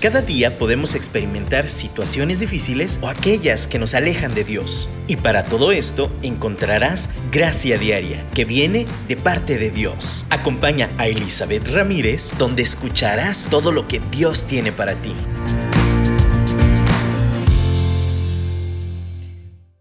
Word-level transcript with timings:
Cada 0.00 0.22
día 0.22 0.56
podemos 0.56 0.94
experimentar 0.94 1.68
situaciones 1.68 2.40
difíciles 2.40 2.98
o 3.02 3.08
aquellas 3.08 3.66
que 3.66 3.78
nos 3.78 3.92
alejan 3.92 4.34
de 4.34 4.44
Dios. 4.44 4.88
Y 5.06 5.16
para 5.16 5.42
todo 5.42 5.72
esto 5.72 6.10
encontrarás 6.22 7.10
gracia 7.30 7.76
diaria 7.76 8.26
que 8.34 8.46
viene 8.46 8.86
de 9.08 9.18
parte 9.18 9.58
de 9.58 9.68
Dios. 9.68 10.24
Acompaña 10.30 10.88
a 10.96 11.06
Elizabeth 11.06 11.68
Ramírez 11.68 12.32
donde 12.38 12.62
escucharás 12.62 13.48
todo 13.50 13.72
lo 13.72 13.88
que 13.88 14.00
Dios 14.10 14.46
tiene 14.46 14.72
para 14.72 14.94
ti. 14.94 15.12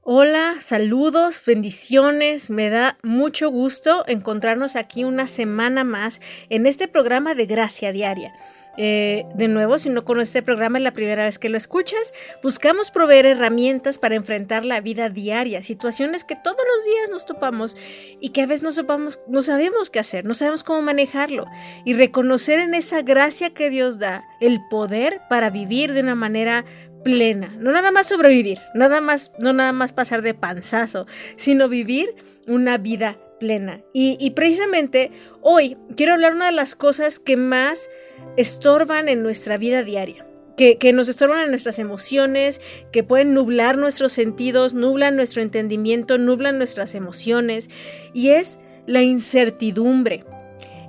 Hola, 0.01 0.55
saludos, 0.59 1.41
bendiciones. 1.45 2.49
Me 2.49 2.69
da 2.69 2.97
mucho 3.03 3.49
gusto 3.51 4.03
encontrarnos 4.05 4.75
aquí 4.75 5.05
una 5.05 5.27
semana 5.27 5.85
más 5.85 6.19
en 6.49 6.65
este 6.65 6.89
programa 6.89 7.35
de 7.35 7.45
Gracia 7.45 7.93
Diaria. 7.93 8.33
Eh, 8.81 9.25
de 9.35 9.49
nuevo, 9.49 9.77
si 9.77 9.89
no 9.89 10.05
conoces 10.05 10.29
este 10.29 10.41
programa 10.41 10.77
es 10.77 10.85
la 10.85 10.93
primera 10.93 11.25
vez 11.25 11.37
que 11.37 11.49
lo 11.49 11.57
escuchas, 11.57 12.13
buscamos 12.41 12.91
proveer 12.91 13.25
herramientas 13.25 13.97
para 13.97 14.15
enfrentar 14.15 14.63
la 14.63 14.79
vida 14.79 15.09
diaria, 15.09 15.61
situaciones 15.63 16.23
que 16.23 16.37
todos 16.37 16.55
los 16.55 16.85
días 16.85 17.09
nos 17.11 17.25
topamos 17.25 17.75
y 18.21 18.29
que 18.29 18.41
a 18.41 18.45
veces 18.45 18.63
no, 18.63 18.71
sepamos, 18.71 19.19
no 19.27 19.41
sabemos 19.41 19.89
qué 19.89 19.99
hacer, 19.99 20.23
no 20.23 20.33
sabemos 20.33 20.63
cómo 20.63 20.81
manejarlo. 20.81 21.45
Y 21.83 21.93
reconocer 21.93 22.61
en 22.61 22.73
esa 22.73 23.01
gracia 23.01 23.49
que 23.49 23.69
Dios 23.69 23.99
da 23.99 24.23
el 24.39 24.61
poder 24.69 25.23
para 25.29 25.49
vivir 25.49 25.91
de 25.91 25.99
una 25.99 26.15
manera 26.15 26.63
plena, 27.03 27.53
no 27.59 27.73
nada 27.73 27.91
más 27.91 28.07
sobrevivir, 28.07 28.59
nada 28.75 29.01
más, 29.01 29.33
no 29.39 29.51
nada 29.51 29.73
más 29.73 29.91
pasar 29.91 30.21
de 30.21 30.35
panzazo, 30.35 31.05
sino 31.35 31.67
vivir 31.67 32.15
una 32.47 32.77
vida 32.77 33.19
plena. 33.41 33.81
Y 33.91 34.29
precisamente 34.31 35.11
hoy 35.41 35.77
quiero 35.97 36.13
hablar 36.13 36.33
una 36.33 36.45
de 36.45 36.53
las 36.53 36.75
cosas 36.75 37.19
que 37.19 37.35
más 37.35 37.89
estorban 38.37 39.09
en 39.09 39.23
nuestra 39.23 39.57
vida 39.57 39.83
diaria. 39.83 40.25
Que, 40.55 40.77
que, 40.77 40.91
nos 40.91 41.07
estorban 41.07 41.41
en 41.41 41.51
nuestras 41.51 41.79
emociones, 41.79 42.59
que 42.91 43.03
pueden 43.03 43.33
nublar 43.33 43.77
nuestros 43.77 44.11
sentidos, 44.11 44.73
nublan 44.73 45.15
nuestro 45.15 45.41
entendimiento, 45.41 46.17
nublan 46.17 46.57
nuestras 46.57 46.95
emociones, 46.95 47.69
y 48.13 48.31
es 48.31 48.59
la 48.85 49.01
incertidumbre. 49.01 50.25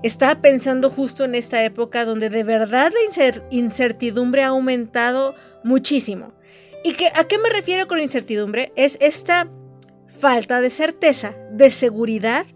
Estaba 0.02 0.40
pensando 0.40 0.90
justo 0.90 1.24
en 1.24 1.34
esta 1.34 1.64
época 1.64 2.04
donde 2.04 2.30
de 2.30 2.42
verdad 2.42 2.90
la 2.90 3.36
incertidumbre 3.50 4.42
ha 4.42 4.48
aumentado 4.48 5.34
muchísimo. 5.62 6.32
¿Y 6.82 6.94
que, 6.94 7.08
a 7.14 7.24
qué 7.28 7.38
me 7.38 7.50
refiero 7.50 7.86
con 7.86 8.00
incertidumbre? 8.00 8.72
Es 8.74 8.96
esta 9.00 9.48
falta 10.08 10.60
de 10.60 10.70
certeza, 10.70 11.36
de 11.52 11.70
seguridad 11.70 12.46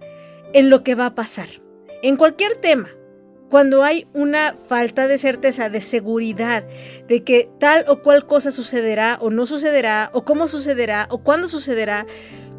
en 0.52 0.70
lo 0.70 0.83
que 0.83 0.95
va 0.95 1.06
a 1.06 1.14
pasar, 1.14 1.48
en 2.02 2.17
cualquier 2.17 2.56
tema 2.56 2.91
cuando 3.55 3.84
hay 3.84 4.08
una 4.14 4.56
falta 4.56 5.06
de 5.06 5.16
certeza, 5.16 5.69
de 5.69 5.80
seguridad, 5.80 6.64
de 7.06 7.22
que 7.22 7.48
tal 7.61 7.84
o 7.86 8.02
cual 8.02 8.27
cosa 8.27 8.50
sucederá 8.50 9.16
o 9.20 9.30
no 9.30 9.46
sucederá, 9.46 10.11
o 10.12 10.24
cómo 10.24 10.48
sucederá, 10.48 11.06
o 11.08 11.19
cuándo 11.19 11.46
sucederá, 11.46 12.05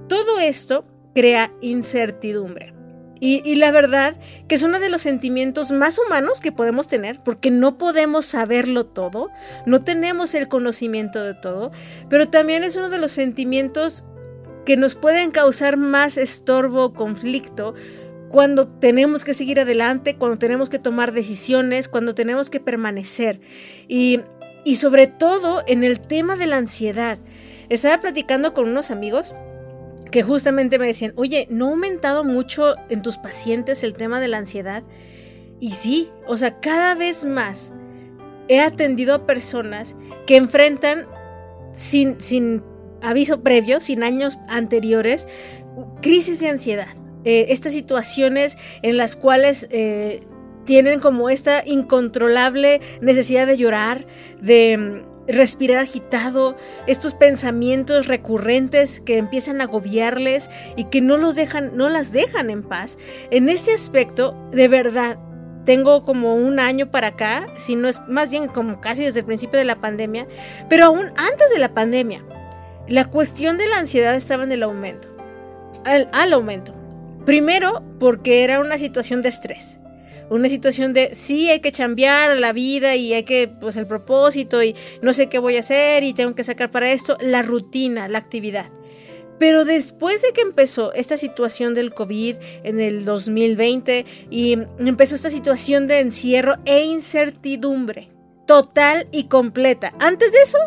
todo 0.07 0.39
esto 0.39 0.85
crea 1.13 1.51
incertidumbre. 1.59 2.73
Y, 3.19 3.55
la 3.55 3.71
verdad 3.71 4.15
que 4.47 4.55
es 4.55 4.63
uno 4.63 4.79
de 4.79 4.87
los 4.87 5.01
sentimientos 5.01 5.73
más 5.73 5.99
humanos 5.99 6.39
que 6.39 6.53
podemos 6.53 6.87
tener, 6.87 7.19
porque 7.25 7.51
no 7.51 7.77
podemos 7.77 8.25
saberlo 8.25 8.85
todo, 8.85 9.31
no 9.65 9.83
tenemos 9.83 10.33
el 10.33 10.47
conocimiento 10.47 11.25
de 11.25 11.33
todo, 11.33 11.73
pero 12.07 12.29
también 12.29 12.63
es 12.63 12.77
uno 12.77 12.89
de 12.89 12.99
los 12.99 13.11
sentimientos 13.11 14.05
que 14.65 14.77
nos 14.77 14.95
pueden 14.95 15.31
causar 15.31 15.75
más 15.75 16.17
estorbo 16.17 16.85
o 16.85 16.93
conflicto 16.93 17.75
cuando 18.35 18.67
tenemos 18.67 19.23
que 19.23 19.33
seguir 19.33 19.61
adelante, 19.61 20.17
cuando 20.17 20.37
tenemos 20.37 20.69
que 20.69 20.77
tomar 20.77 21.13
decisiones, 21.13 21.87
cuando 21.87 22.13
tenemos 22.15 22.49
que 22.49 22.59
permanecer. 22.59 23.39
Y, 23.87 24.19
y 24.65 24.75
sobre 24.75 25.07
todo 25.07 25.63
en 25.67 25.85
el 25.85 26.01
tema 26.01 26.35
de 26.35 26.45
la 26.45 26.57
ansiedad. 26.57 27.17
Estaba 27.69 28.01
platicando 28.01 28.53
con 28.53 28.67
unos 28.67 28.91
amigos 28.91 29.33
que 30.11 30.21
justamente 30.21 30.77
me 30.77 30.85
decían, 30.85 31.13
oye, 31.15 31.47
¿no 31.49 31.67
ha 31.67 31.69
aumentado 31.69 32.25
mucho 32.25 32.75
en 32.89 33.01
tus 33.01 33.17
pacientes 33.17 33.83
el 33.83 33.93
tema 33.93 34.19
de 34.19 34.27
la 34.27 34.39
ansiedad? 34.39 34.83
Y 35.61 35.71
sí, 35.71 36.09
o 36.27 36.35
sea, 36.35 36.59
cada 36.59 36.93
vez 36.93 37.23
más 37.23 37.71
he 38.49 38.59
atendido 38.59 39.15
a 39.15 39.25
personas 39.25 39.95
que 40.27 40.35
enfrentan 40.35 41.07
sin, 41.71 42.19
sin 42.19 42.63
aviso 43.01 43.43
previo, 43.43 43.79
sin 43.79 44.03
años 44.03 44.39
anteriores, 44.49 45.25
crisis 46.01 46.41
de 46.41 46.49
ansiedad. 46.49 47.04
Eh, 47.25 47.47
estas 47.49 47.73
situaciones 47.73 48.57
en 48.81 48.97
las 48.97 49.15
cuales 49.15 49.67
eh, 49.71 50.21
tienen 50.65 50.99
como 50.99 51.29
esta 51.29 51.63
incontrolable 51.65 52.81
necesidad 53.01 53.47
de 53.47 53.57
llorar, 53.57 54.05
de 54.41 54.77
mm, 54.77 55.15
respirar 55.27 55.79
agitado, 55.79 56.55
estos 56.87 57.13
pensamientos 57.13 58.07
recurrentes 58.07 58.99
que 58.99 59.17
empiezan 59.17 59.61
a 59.61 59.65
agobiarles 59.65 60.49
y 60.75 60.85
que 60.85 61.01
no 61.01 61.17
los 61.17 61.35
dejan, 61.35 61.75
no 61.75 61.89
las 61.89 62.11
dejan 62.11 62.49
en 62.49 62.63
paz. 62.63 62.97
En 63.31 63.49
ese 63.49 63.73
aspecto, 63.73 64.35
de 64.51 64.67
verdad, 64.67 65.17
tengo 65.65 66.03
como 66.03 66.35
un 66.35 66.59
año 66.59 66.91
para 66.91 67.07
acá, 67.07 67.47
si 67.57 67.75
no 67.75 67.87
es 67.87 68.01
más 68.07 68.29
bien 68.29 68.47
como 68.47 68.81
casi 68.81 69.03
desde 69.03 69.21
el 69.21 69.25
principio 69.25 69.57
de 69.57 69.65
la 69.65 69.81
pandemia, 69.81 70.27
pero 70.69 70.85
aún 70.85 71.07
antes 71.17 71.49
de 71.51 71.59
la 71.59 71.73
pandemia, 71.73 72.23
la 72.87 73.05
cuestión 73.05 73.57
de 73.57 73.67
la 73.67 73.79
ansiedad 73.79 74.13
estaba 74.13 74.43
en 74.43 74.51
el 74.51 74.61
aumento, 74.61 75.07
al 75.83 76.33
aumento. 76.33 76.84
Primero, 77.25 77.83
porque 77.99 78.43
era 78.43 78.59
una 78.59 78.77
situación 78.77 79.21
de 79.21 79.29
estrés. 79.29 79.79
Una 80.29 80.49
situación 80.49 80.93
de 80.93 81.13
sí 81.13 81.49
hay 81.49 81.59
que 81.59 81.71
cambiar 81.71 82.35
la 82.37 82.51
vida 82.51 82.95
y 82.95 83.13
hay 83.13 83.23
que, 83.23 83.47
pues 83.47 83.77
el 83.77 83.85
propósito 83.85 84.63
y 84.63 84.75
no 85.01 85.13
sé 85.13 85.27
qué 85.27 85.37
voy 85.37 85.57
a 85.57 85.59
hacer 85.59 86.03
y 86.03 86.13
tengo 86.13 86.33
que 86.35 86.43
sacar 86.43 86.71
para 86.71 86.91
esto, 86.91 87.17
la 87.21 87.43
rutina, 87.43 88.07
la 88.07 88.17
actividad. 88.17 88.69
Pero 89.37 89.65
después 89.65 90.21
de 90.21 90.31
que 90.33 90.41
empezó 90.41 90.93
esta 90.93 91.17
situación 91.17 91.73
del 91.73 91.93
COVID 91.93 92.35
en 92.63 92.79
el 92.79 93.05
2020 93.05 94.05
y 94.29 94.53
empezó 94.79 95.15
esta 95.15 95.29
situación 95.29 95.87
de 95.87 95.99
encierro 95.99 96.55
e 96.65 96.83
incertidumbre 96.85 98.09
total 98.47 99.07
y 99.11 99.27
completa. 99.27 99.93
Antes 99.99 100.31
de 100.31 100.39
eso, 100.41 100.57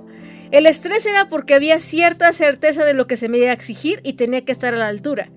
el 0.50 0.66
estrés 0.66 1.06
era 1.06 1.28
porque 1.28 1.54
había 1.54 1.80
cierta 1.80 2.32
certeza 2.32 2.84
de 2.84 2.94
lo 2.94 3.06
que 3.06 3.16
se 3.16 3.28
me 3.28 3.38
iba 3.38 3.50
a 3.50 3.54
exigir 3.54 4.00
y 4.02 4.14
tenía 4.14 4.44
que 4.44 4.52
estar 4.52 4.74
a 4.74 4.78
la 4.78 4.88
altura. 4.88 5.30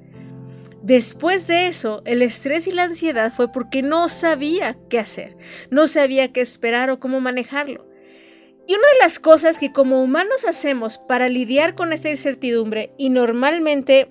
Después 0.82 1.46
de 1.46 1.68
eso, 1.68 2.02
el 2.06 2.22
estrés 2.24 2.66
y 2.68 2.72
la 2.72 2.84
ansiedad 2.84 3.32
fue 3.32 3.52
porque 3.52 3.84
no 3.84 4.10
sabía 4.10 4.78
qué 4.90 4.98
hacer, 4.98 5.38
no 5.70 5.86
sabía 5.86 6.34
qué 6.34 6.42
esperar 6.42 6.90
o 6.90 7.00
cómo 7.00 7.22
manejarlo. 7.22 7.88
Y 8.68 8.74
una 8.74 8.88
de 8.88 9.00
las 9.04 9.20
cosas 9.20 9.60
que 9.60 9.72
como 9.72 10.02
humanos 10.02 10.46
hacemos 10.48 10.98
para 10.98 11.30
lidiar 11.30 11.76
con 11.76 11.94
esta 11.94 12.10
incertidumbre 12.10 12.94
y 12.98 13.10
normalmente 13.10 14.10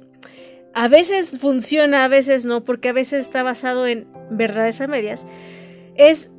a 0.75 0.86
veces 0.86 1.38
funciona, 1.41 2.04
a 2.04 2.08
veces 2.08 2.44
no, 2.44 2.62
porque 2.64 2.91
a 2.91 2.92
veces 2.92 3.20
está 3.20 3.42
basado 3.42 3.87
en 3.87 4.06
verdades 4.31 4.81
a 4.81 4.87
medias, 4.87 5.26
es 5.97 6.31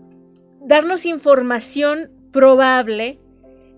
darnos 0.61 1.05
información 1.05 2.11
probable 2.31 3.19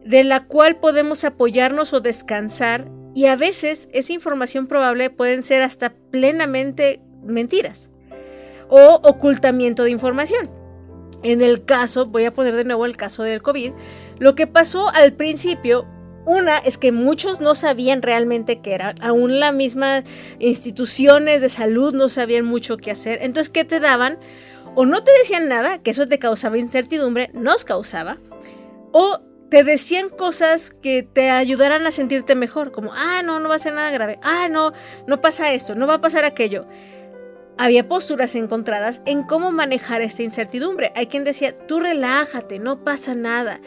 de 0.05 0.23
la 0.23 0.45
cual 0.45 0.79
podemos 0.79 1.23
apoyarnos 1.23 1.93
o 1.93 2.01
descansar 2.01 2.91
y 3.15 3.25
a 3.25 3.35
veces 3.35 3.89
esa 3.91 4.13
información 4.13 4.67
probable 4.67 5.09
pueden 5.09 5.43
ser 5.43 5.61
hasta 5.61 5.93
plenamente 6.11 7.01
mentiras 7.23 7.89
o 8.69 8.99
ocultamiento 9.03 9.83
de 9.83 9.91
información. 9.91 10.49
En 11.21 11.41
el 11.41 11.63
caso, 11.63 12.05
voy 12.05 12.25
a 12.25 12.33
poner 12.33 12.55
de 12.55 12.65
nuevo 12.65 12.85
el 12.85 12.97
caso 12.97 13.23
del 13.23 13.41
COVID, 13.41 13.71
lo 14.19 14.35
que 14.35 14.47
pasó 14.47 14.89
al 14.89 15.13
principio, 15.13 15.87
una 16.25 16.57
es 16.57 16.77
que 16.77 16.91
muchos 16.91 17.39
no 17.39 17.55
sabían 17.55 18.01
realmente 18.01 18.61
qué 18.61 18.73
era, 18.73 18.95
aún 19.01 19.39
las 19.39 19.53
mismas 19.53 20.03
instituciones 20.39 21.41
de 21.41 21.49
salud 21.49 21.93
no 21.93 22.09
sabían 22.09 22.45
mucho 22.45 22.77
qué 22.77 22.91
hacer, 22.91 23.19
entonces 23.21 23.49
¿qué 23.49 23.63
te 23.63 23.79
daban? 23.79 24.17
O 24.75 24.85
no 24.85 25.03
te 25.03 25.11
decían 25.19 25.47
nada, 25.47 25.79
que 25.79 25.91
eso 25.91 26.07
te 26.07 26.19
causaba 26.19 26.57
incertidumbre, 26.57 27.29
nos 27.33 27.63
causaba, 27.63 28.17
o 28.91 29.21
te 29.53 29.63
decían 29.63 30.09
cosas 30.09 30.71
que 30.81 31.03
te 31.03 31.29
ayudaran 31.29 31.85
a 31.85 31.91
sentirte 31.91 32.33
mejor, 32.33 32.71
como, 32.71 32.91
ah, 32.91 33.21
no, 33.23 33.39
no 33.39 33.49
va 33.49 33.53
a 33.53 33.59
ser 33.59 33.73
nada 33.73 33.91
grave, 33.91 34.17
ah, 34.23 34.47
no, 34.49 34.73
no 35.05 35.21
pasa 35.21 35.53
esto, 35.53 35.75
no 35.75 35.85
va 35.85 35.93
a 35.93 36.01
pasar 36.01 36.25
aquello. 36.25 36.65
Había 37.59 37.87
posturas 37.87 38.33
encontradas 38.33 39.03
en 39.05 39.21
cómo 39.21 39.51
manejar 39.51 40.01
esta 40.01 40.23
incertidumbre. 40.23 40.91
Hay 40.95 41.05
quien 41.05 41.23
decía, 41.23 41.55
tú 41.55 41.79
relájate, 41.79 42.57
no 42.57 42.83
pasa 42.83 43.13
nada. 43.13 43.61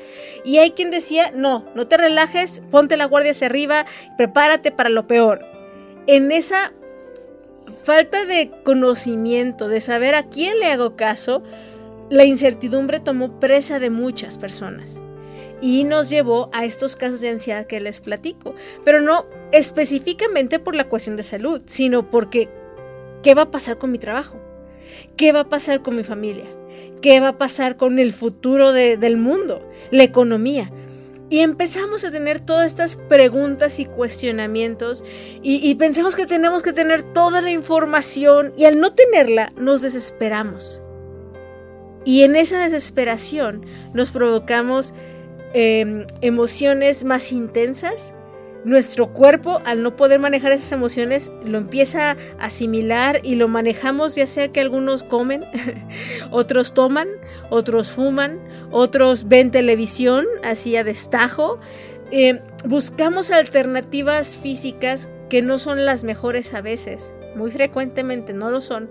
Y 0.44 0.58
hay 0.58 0.72
quien 0.72 0.90
decía, 0.90 1.30
no, 1.32 1.64
no 1.76 1.86
te 1.86 1.96
relajes, 1.96 2.62
ponte 2.72 2.96
la 2.96 3.04
guardia 3.04 3.30
hacia 3.30 3.46
arriba, 3.46 3.86
prepárate 4.18 4.72
para 4.72 4.88
lo 4.88 5.06
peor. 5.06 5.46
En 6.08 6.32
esa 6.32 6.72
falta 7.84 8.24
de 8.24 8.50
conocimiento, 8.64 9.68
de 9.68 9.80
saber 9.80 10.16
a 10.16 10.26
quién 10.30 10.58
le 10.58 10.66
hago 10.66 10.96
caso, 10.96 11.44
la 12.10 12.24
incertidumbre 12.24 12.98
tomó 12.98 13.38
presa 13.38 13.78
de 13.78 13.90
muchas 13.90 14.36
personas 14.36 15.00
y 15.60 15.84
nos 15.84 16.10
llevó 16.10 16.50
a 16.52 16.64
estos 16.64 16.96
casos 16.96 17.20
de 17.20 17.30
ansiedad 17.30 17.66
que 17.66 17.80
les 17.80 18.00
platico, 18.00 18.54
pero 18.84 19.00
no 19.00 19.26
específicamente 19.52 20.58
por 20.58 20.74
la 20.74 20.88
cuestión 20.88 21.16
de 21.16 21.22
salud, 21.22 21.62
sino 21.66 22.10
porque 22.10 22.48
¿qué 23.22 23.34
va 23.34 23.42
a 23.42 23.50
pasar 23.50 23.78
con 23.78 23.92
mi 23.92 23.98
trabajo? 23.98 24.40
¿Qué 25.16 25.32
va 25.32 25.40
a 25.40 25.48
pasar 25.48 25.82
con 25.82 25.96
mi 25.96 26.04
familia? 26.04 26.46
qué 27.00 27.20
va 27.20 27.28
a 27.28 27.38
pasar 27.38 27.76
con 27.76 27.98
el 27.98 28.12
futuro 28.12 28.72
del 28.72 29.16
mundo, 29.16 29.62
la 29.90 30.04
economía. 30.04 30.72
Y 31.28 31.40
empezamos 31.40 32.04
a 32.04 32.12
tener 32.12 32.38
todas 32.40 32.66
estas 32.66 32.96
preguntas 32.96 33.80
y 33.80 33.86
cuestionamientos 33.86 35.02
y, 35.42 35.56
y, 35.68 35.74
pensamos 35.74 36.14
que 36.14 36.26
tenemos 36.26 36.62
que 36.62 36.72
tener 36.72 37.02
toda 37.02 37.42
la 37.42 37.50
información 37.50 38.52
y 38.56 38.64
al 38.64 38.78
no 38.78 38.92
tenerla 38.92 39.52
nos 39.56 39.82
desesperamos. 39.82 40.80
Y 42.04 42.22
en 42.22 42.36
esa 42.36 42.60
desesperación 42.60 43.66
nos 43.92 44.12
provocamos 44.12 44.94
em, 45.52 46.06
emociones 46.20 47.04
más 47.04 47.32
intensas. 47.32 48.12
Nuestro 48.64 49.12
cuerpo, 49.12 49.62
al 49.64 49.82
no 49.82 49.94
poder 49.94 50.18
manejar 50.18 50.50
esas 50.50 50.72
emociones, 50.72 51.30
lo 51.44 51.58
empieza 51.58 52.10
a 52.10 52.16
asimilar 52.38 53.20
y 53.22 53.36
lo 53.36 53.46
manejamos, 53.46 54.16
ya 54.16 54.26
sea 54.26 54.48
que 54.48 54.60
algunos 54.60 55.04
comen, 55.04 55.44
otros 56.32 56.74
toman, 56.74 57.06
otros 57.48 57.92
fuman, 57.92 58.40
otros 58.72 59.28
ven 59.28 59.52
televisión 59.52 60.26
así 60.42 60.74
a 60.76 60.82
destajo. 60.82 61.60
Em, 62.10 62.40
buscamos 62.64 63.30
alternativas 63.30 64.36
físicas 64.36 65.08
que 65.28 65.42
no 65.42 65.58
son 65.58 65.84
las 65.84 66.04
mejores 66.04 66.54
a 66.54 66.60
veces, 66.60 67.12
muy 67.36 67.50
frecuentemente 67.50 68.32
no 68.32 68.50
lo 68.50 68.60
son, 68.60 68.90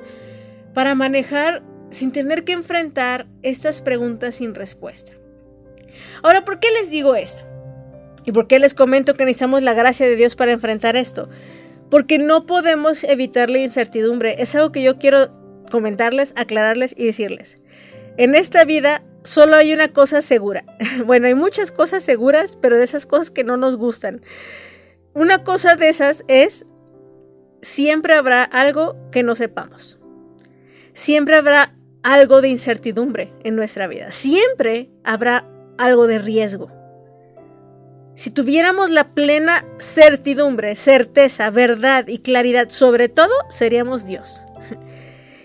para 0.73 0.95
manejar 0.95 1.63
sin 1.89 2.11
tener 2.11 2.43
que 2.43 2.51
enfrentar 2.51 3.27
estas 3.41 3.81
preguntas 3.81 4.35
sin 4.35 4.53
respuesta. 4.53 5.13
Ahora, 6.23 6.45
¿por 6.45 6.59
qué 6.59 6.67
les 6.79 6.91
digo 6.91 7.15
esto? 7.15 7.45
¿Y 8.25 8.31
por 8.31 8.47
qué 8.47 8.59
les 8.59 8.73
comento 8.73 9.13
que 9.13 9.25
necesitamos 9.25 9.61
la 9.61 9.73
gracia 9.73 10.07
de 10.07 10.15
Dios 10.15 10.35
para 10.35 10.51
enfrentar 10.51 10.95
esto? 10.95 11.29
Porque 11.89 12.17
no 12.17 12.45
podemos 12.45 13.03
evitar 13.03 13.49
la 13.49 13.59
incertidumbre. 13.59 14.35
Es 14.39 14.55
algo 14.55 14.71
que 14.71 14.81
yo 14.81 14.97
quiero 14.97 15.29
comentarles, 15.69 16.33
aclararles 16.35 16.95
y 16.97 17.05
decirles. 17.05 17.57
En 18.17 18.33
esta 18.33 18.65
vida 18.65 19.03
solo 19.23 19.55
hay 19.55 19.73
una 19.73 19.89
cosa 19.89 20.21
segura. 20.21 20.65
Bueno, 21.05 21.27
hay 21.27 21.35
muchas 21.35 21.71
cosas 21.71 22.03
seguras, 22.03 22.57
pero 22.59 22.77
de 22.77 22.83
esas 22.83 23.05
cosas 23.05 23.29
que 23.29 23.43
no 23.43 23.57
nos 23.57 23.75
gustan. 23.75 24.21
Una 25.13 25.43
cosa 25.43 25.75
de 25.75 25.89
esas 25.89 26.23
es, 26.27 26.65
siempre 27.61 28.15
habrá 28.15 28.43
algo 28.43 28.95
que 29.11 29.23
no 29.23 29.35
sepamos. 29.35 29.99
Siempre 30.93 31.35
habrá 31.35 31.75
algo 32.03 32.41
de 32.41 32.49
incertidumbre 32.49 33.33
en 33.43 33.55
nuestra 33.55 33.87
vida. 33.87 34.11
Siempre 34.11 34.89
habrá 35.03 35.47
algo 35.77 36.07
de 36.07 36.19
riesgo. 36.19 36.71
Si 38.15 38.31
tuviéramos 38.31 38.89
la 38.89 39.13
plena 39.13 39.65
certidumbre, 39.77 40.75
certeza, 40.75 41.49
verdad 41.49 42.07
y 42.07 42.19
claridad 42.19 42.69
sobre 42.69 43.09
todo, 43.09 43.33
seríamos 43.49 44.05
Dios. 44.05 44.45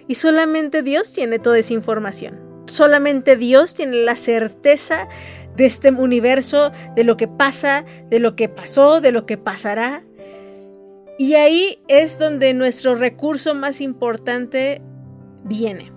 Y 0.06 0.16
solamente 0.16 0.82
Dios 0.82 1.12
tiene 1.12 1.38
toda 1.38 1.58
esa 1.58 1.72
información. 1.72 2.64
Solamente 2.66 3.36
Dios 3.36 3.74
tiene 3.74 3.98
la 3.98 4.16
certeza 4.16 5.06
de 5.54 5.66
este 5.66 5.92
universo, 5.92 6.72
de 6.96 7.04
lo 7.04 7.16
que 7.16 7.28
pasa, 7.28 7.84
de 8.08 8.18
lo 8.18 8.34
que 8.34 8.48
pasó, 8.48 9.00
de 9.00 9.12
lo 9.12 9.24
que 9.24 9.38
pasará. 9.38 10.02
Y 11.16 11.34
ahí 11.34 11.80
es 11.86 12.18
donde 12.18 12.54
nuestro 12.54 12.96
recurso 12.96 13.54
más 13.54 13.80
importante 13.80 14.82
viene. 15.44 15.92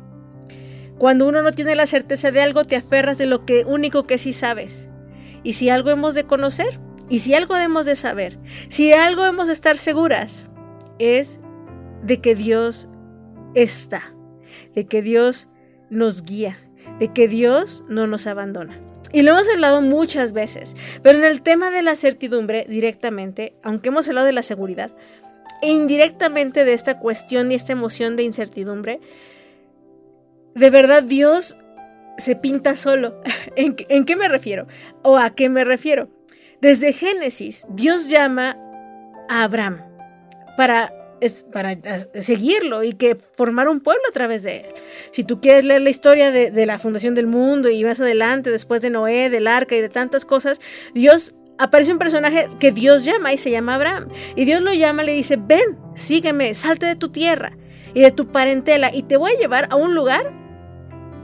Cuando 1.03 1.27
uno 1.27 1.41
no 1.41 1.51
tiene 1.51 1.75
la 1.75 1.85
certeza 1.85 2.31
de 2.31 2.39
algo, 2.39 2.63
te 2.63 2.77
aferras 2.77 3.17
de 3.17 3.25
lo 3.25 3.45
que 3.45 3.65
único 3.65 4.03
que 4.07 4.17
sí 4.17 4.31
sabes. 4.31 4.88
Y 5.44 5.51
si 5.51 5.67
algo 5.67 5.89
hemos 5.89 6.15
de 6.15 6.23
conocer, 6.23 6.79
y 7.09 7.19
si 7.19 7.33
algo 7.33 7.57
hemos 7.57 7.85
de 7.85 7.97
saber, 7.97 8.39
si 8.69 8.94
algo 8.94 9.25
hemos 9.25 9.47
de 9.47 9.53
estar 9.53 9.77
seguras, 9.77 10.45
es 11.00 11.41
de 12.03 12.21
que 12.21 12.35
Dios 12.35 12.88
está, 13.53 14.15
de 14.75 14.85
que 14.85 15.01
Dios 15.01 15.50
nos 15.89 16.23
guía, 16.23 16.57
de 17.00 17.11
que 17.11 17.27
Dios 17.27 17.83
no 17.89 18.07
nos 18.07 18.25
abandona. 18.25 18.79
Y 19.11 19.23
lo 19.23 19.31
hemos 19.31 19.49
hablado 19.49 19.81
muchas 19.81 20.31
veces, 20.31 20.73
pero 21.01 21.17
en 21.17 21.25
el 21.25 21.41
tema 21.41 21.69
de 21.69 21.81
la 21.81 21.97
certidumbre 21.97 22.65
directamente, 22.69 23.57
aunque 23.61 23.89
hemos 23.89 24.07
hablado 24.07 24.27
de 24.27 24.31
la 24.31 24.41
seguridad, 24.41 24.95
e 25.61 25.69
indirectamente 25.69 26.63
de 26.63 26.71
esta 26.71 26.99
cuestión 26.99 27.51
y 27.51 27.56
esta 27.56 27.73
emoción 27.73 28.15
de 28.15 28.23
incertidumbre, 28.23 29.01
de 30.55 30.69
verdad 30.69 31.03
Dios 31.03 31.57
se 32.17 32.35
pinta 32.35 32.75
solo. 32.75 33.21
¿En, 33.55 33.75
qué 33.75 34.15
me 34.15 34.27
refiero? 34.27 34.67
¿O 35.01 35.17
a 35.17 35.31
qué 35.31 35.50
me 35.50 35.63
refiero? 35.63 36.09
Desde 36.61 36.94
Génesis, 36.94 37.65
Dios 37.69 38.07
llama 38.07 38.57
a 39.29 39.44
Abraham 39.44 39.81
para, 40.55 40.94
para 41.51 41.75
seguirlo 42.21 42.83
y 42.83 42.94
que 42.94 43.17
formar 43.35 43.67
un 43.67 43.81
pueblo 43.81 44.03
a 44.07 44.13
través 44.13 44.44
de 44.44 44.57
él. 44.57 44.65
Si 45.11 45.23
tú 45.23 45.41
quieres 45.41 45.65
leer 45.65 45.81
la 45.81 45.89
historia 45.89 46.31
de, 46.31 46.51
de 46.51 46.65
la 46.65 46.79
fundación 46.79 47.15
del 47.15 47.27
mundo 47.27 47.69
y 47.69 47.83
más 47.83 47.99
adelante, 47.99 48.49
después 48.49 48.81
de 48.81 48.89
Noé, 48.89 49.29
del 49.29 49.47
arca 49.47 49.75
y 49.75 49.81
de 49.81 49.89
tantas 49.89 50.23
cosas, 50.23 50.61
Dios 50.94 51.35
aparece 51.57 51.91
un 51.91 51.99
personaje 51.99 52.49
que 52.59 52.71
Dios 52.71 53.03
llama 53.03 53.33
y 53.33 53.38
se 53.38 53.51
llama 53.51 53.75
Abraham. 53.75 54.07
Y 54.35 54.45
Dios 54.45 54.61
lo 54.61 54.73
llama 54.73 55.03
y 55.03 55.07
le 55.07 55.13
dice, 55.13 55.38
ven, 55.38 55.77
sígueme, 55.95 56.53
salte 56.53 56.85
de 56.85 56.95
tu 56.95 57.09
tierra 57.09 57.57
y 57.94 58.01
de 58.01 58.11
tu 58.11 58.31
parentela 58.31 58.89
y 58.94 59.03
te 59.03 59.17
voy 59.17 59.33
a 59.33 59.38
llevar 59.38 59.67
a 59.69 59.75
un 59.75 59.95
lugar 59.95 60.43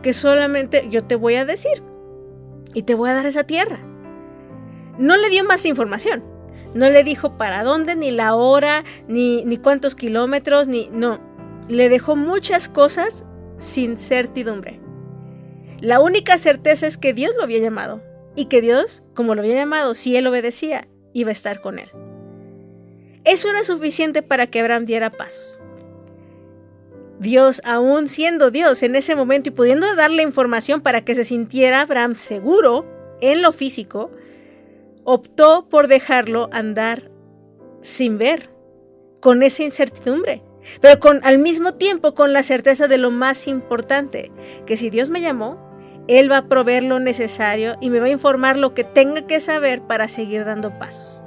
que 0.01 0.13
solamente 0.13 0.87
yo 0.89 1.03
te 1.03 1.15
voy 1.15 1.35
a 1.35 1.45
decir 1.45 1.83
y 2.73 2.83
te 2.83 2.95
voy 2.95 3.09
a 3.09 3.15
dar 3.15 3.25
esa 3.25 3.43
tierra. 3.43 3.79
No 4.97 5.17
le 5.17 5.29
dio 5.29 5.43
más 5.43 5.65
información. 5.65 6.23
No 6.73 6.89
le 6.89 7.03
dijo 7.03 7.37
para 7.37 7.63
dónde, 7.63 7.95
ni 7.95 8.11
la 8.11 8.35
hora, 8.35 8.83
ni, 9.07 9.43
ni 9.45 9.57
cuántos 9.57 9.95
kilómetros, 9.95 10.67
ni... 10.67 10.89
No. 10.91 11.19
Le 11.67 11.89
dejó 11.89 12.15
muchas 12.15 12.69
cosas 12.69 13.25
sin 13.57 13.97
certidumbre. 13.97 14.79
La 15.79 15.99
única 15.99 16.37
certeza 16.37 16.85
es 16.85 16.97
que 16.97 17.13
Dios 17.13 17.35
lo 17.35 17.43
había 17.43 17.59
llamado 17.59 18.01
y 18.35 18.45
que 18.45 18.61
Dios, 18.61 19.03
como 19.13 19.33
lo 19.33 19.41
había 19.41 19.55
llamado, 19.55 19.95
si 19.95 20.15
él 20.15 20.27
obedecía, 20.27 20.87
iba 21.13 21.29
a 21.29 21.33
estar 21.33 21.61
con 21.61 21.79
él. 21.79 21.89
Eso 23.23 23.49
era 23.49 23.63
suficiente 23.63 24.21
para 24.21 24.47
que 24.47 24.59
Abraham 24.59 24.85
diera 24.85 25.09
pasos. 25.09 25.59
Dios, 27.19 27.61
aún 27.65 28.07
siendo 28.07 28.49
Dios 28.49 28.81
en 28.81 28.95
ese 28.95 29.15
momento 29.15 29.49
y 29.49 29.51
pudiendo 29.51 29.93
darle 29.95 30.23
información 30.23 30.81
para 30.81 31.03
que 31.03 31.15
se 31.15 31.25
sintiera 31.25 31.81
Abraham 31.81 32.15
seguro 32.15 32.85
en 33.19 33.41
lo 33.41 33.51
físico, 33.51 34.09
optó 35.03 35.67
por 35.67 35.87
dejarlo 35.87 36.49
andar 36.53 37.11
sin 37.81 38.17
ver, 38.17 38.49
con 39.19 39.43
esa 39.43 39.63
incertidumbre, 39.63 40.43
pero 40.81 40.99
con 40.99 41.19
al 41.23 41.39
mismo 41.39 41.73
tiempo 41.73 42.13
con 42.13 42.31
la 42.31 42.43
certeza 42.43 42.87
de 42.87 42.97
lo 42.97 43.11
más 43.11 43.47
importante, 43.47 44.31
que 44.65 44.77
si 44.77 44.89
Dios 44.89 45.09
me 45.09 45.21
llamó, 45.21 45.69
él 46.07 46.31
va 46.31 46.37
a 46.37 46.47
proveer 46.47 46.83
lo 46.83 46.99
necesario 46.99 47.75
y 47.81 47.89
me 47.89 47.99
va 47.99 48.07
a 48.07 48.11
informar 48.11 48.57
lo 48.57 48.73
que 48.73 48.83
tenga 48.83 49.27
que 49.27 49.39
saber 49.39 49.81
para 49.81 50.07
seguir 50.07 50.45
dando 50.45 50.77
pasos. 50.79 51.21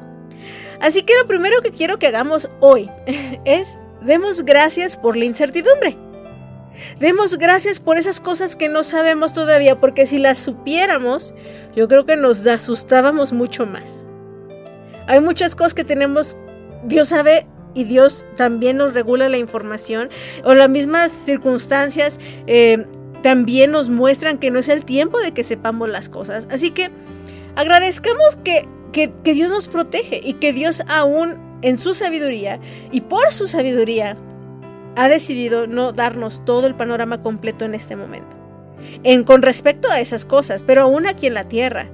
Así 0.80 1.02
que 1.02 1.16
lo 1.16 1.26
primero 1.26 1.62
que 1.62 1.70
quiero 1.70 1.98
que 1.98 2.08
hagamos 2.08 2.50
hoy 2.60 2.90
es 3.44 3.78
Demos 4.04 4.44
gracias 4.44 4.96
por 4.96 5.16
la 5.16 5.24
incertidumbre. 5.24 5.96
Demos 6.98 7.38
gracias 7.38 7.80
por 7.80 7.98
esas 7.98 8.20
cosas 8.20 8.56
que 8.56 8.68
no 8.68 8.82
sabemos 8.82 9.32
todavía, 9.32 9.78
porque 9.78 10.06
si 10.06 10.18
las 10.18 10.38
supiéramos, 10.38 11.34
yo 11.74 11.88
creo 11.88 12.04
que 12.04 12.16
nos 12.16 12.46
asustábamos 12.46 13.32
mucho 13.32 13.66
más. 13.66 14.04
Hay 15.06 15.20
muchas 15.20 15.54
cosas 15.54 15.74
que 15.74 15.84
tenemos, 15.84 16.36
Dios 16.84 17.08
sabe 17.08 17.46
y 17.74 17.84
Dios 17.84 18.26
también 18.36 18.76
nos 18.76 18.94
regula 18.94 19.28
la 19.28 19.38
información, 19.38 20.08
o 20.44 20.54
las 20.54 20.68
mismas 20.68 21.12
circunstancias 21.12 22.18
eh, 22.46 22.86
también 23.22 23.70
nos 23.70 23.90
muestran 23.90 24.38
que 24.38 24.50
no 24.50 24.58
es 24.58 24.68
el 24.68 24.84
tiempo 24.84 25.18
de 25.20 25.32
que 25.32 25.44
sepamos 25.44 25.88
las 25.88 26.08
cosas. 26.08 26.48
Así 26.50 26.70
que 26.70 26.90
agradezcamos 27.56 28.36
que, 28.36 28.68
que 28.92 29.34
Dios 29.34 29.50
nos 29.50 29.68
protege 29.68 30.20
y 30.22 30.34
que 30.34 30.52
Dios 30.52 30.82
aún 30.88 31.51
en 31.62 31.78
su 31.78 31.94
sabiduría 31.94 32.60
y 32.90 33.02
por 33.02 33.32
su 33.32 33.46
sabiduría 33.46 34.16
ha 34.96 35.08
decidido 35.08 35.66
no 35.66 35.92
darnos 35.92 36.44
todo 36.44 36.66
el 36.66 36.74
panorama 36.74 37.22
completo 37.22 37.64
en 37.64 37.74
este 37.74 37.96
momento. 37.96 38.36
En, 39.04 39.24
con 39.24 39.42
respecto 39.42 39.90
a 39.90 40.00
esas 40.00 40.24
cosas, 40.24 40.62
pero 40.62 40.82
aún 40.82 41.06
aquí 41.06 41.26
en 41.26 41.34
la 41.34 41.48
tierra, 41.48 41.88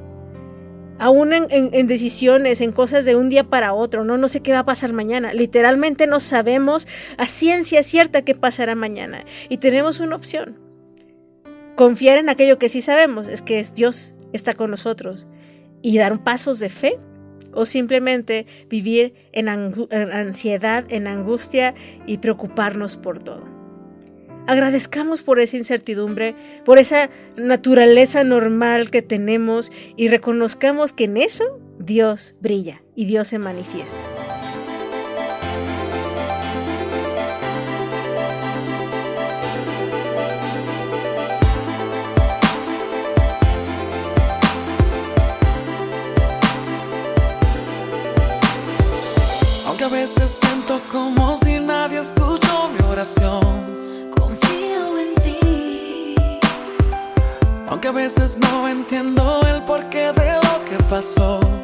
aún 0.98 1.32
en, 1.32 1.86
decisiones, 1.86 2.60
en 2.60 2.72
cosas 2.72 3.04
de 3.04 3.14
un 3.14 3.28
día 3.28 3.44
para 3.44 3.72
otro, 3.72 4.04
no, 4.04 4.18
no 4.18 4.28
sé 4.28 4.40
qué 4.40 4.52
va 4.52 4.60
a 4.60 4.66
pasar 4.66 4.92
mañana. 4.92 5.32
Literalmente 5.32 6.06
no 6.06 6.20
sabemos 6.20 6.88
a 7.16 7.26
ciencia 7.26 7.82
cierta 7.82 8.22
qué 8.22 8.34
pasará 8.34 8.74
mañana. 8.74 9.24
Y 9.48 9.58
tenemos 9.58 10.00
una 10.00 10.16
opción. 10.16 10.58
Confiar 11.76 12.18
en 12.18 12.28
aquello 12.28 12.58
que 12.58 12.68
sí 12.68 12.80
sabemos, 12.80 13.28
es 13.28 13.42
que 13.42 13.64
Dios 13.74 14.14
está 14.32 14.54
con 14.54 14.70
nosotros. 14.70 15.28
Y 15.82 15.98
dar 15.98 16.24
pasos 16.24 16.58
de 16.58 16.70
fe 16.70 16.98
o 17.52 17.64
simplemente 17.64 18.46
vivir 18.68 19.14
en, 19.32 19.48
ansiedad, 19.48 20.84
en 20.88 21.06
angustia 21.06 21.74
y 22.06 22.18
preocuparnos 22.18 22.96
por 22.96 23.22
todo. 23.22 23.58
Agradezcamos 24.46 25.20
por 25.20 25.40
esa 25.40 25.58
incertidumbre, 25.58 26.34
por 26.64 26.78
esa 26.78 27.10
naturaleza 27.36 28.24
normal 28.24 28.90
que 28.90 29.02
tenemos 29.02 29.70
y 29.96 30.08
reconozcamos 30.08 30.94
que 30.94 31.04
en 31.04 31.18
eso 31.18 31.60
Dios 31.78 32.34
brilla 32.40 32.82
y 32.94 33.04
Dios 33.04 33.28
se 33.28 33.38
manifiesta. 33.38 33.98
A 49.88 49.90
veces 49.90 50.38
siento 50.42 50.80
como 50.92 51.34
si 51.38 51.58
nadie 51.60 52.00
escuchó 52.00 52.68
mi 52.68 52.84
oración. 52.90 54.10
Confío 54.14 54.98
en 54.98 55.14
ti. 55.22 56.14
Aunque 57.68 57.88
a 57.88 57.92
veces 57.92 58.36
no 58.38 58.68
entiendo 58.68 59.40
el 59.48 59.62
porqué 59.62 60.12
de 60.12 60.32
lo 60.42 60.64
que 60.66 60.76
pasó. 60.90 61.57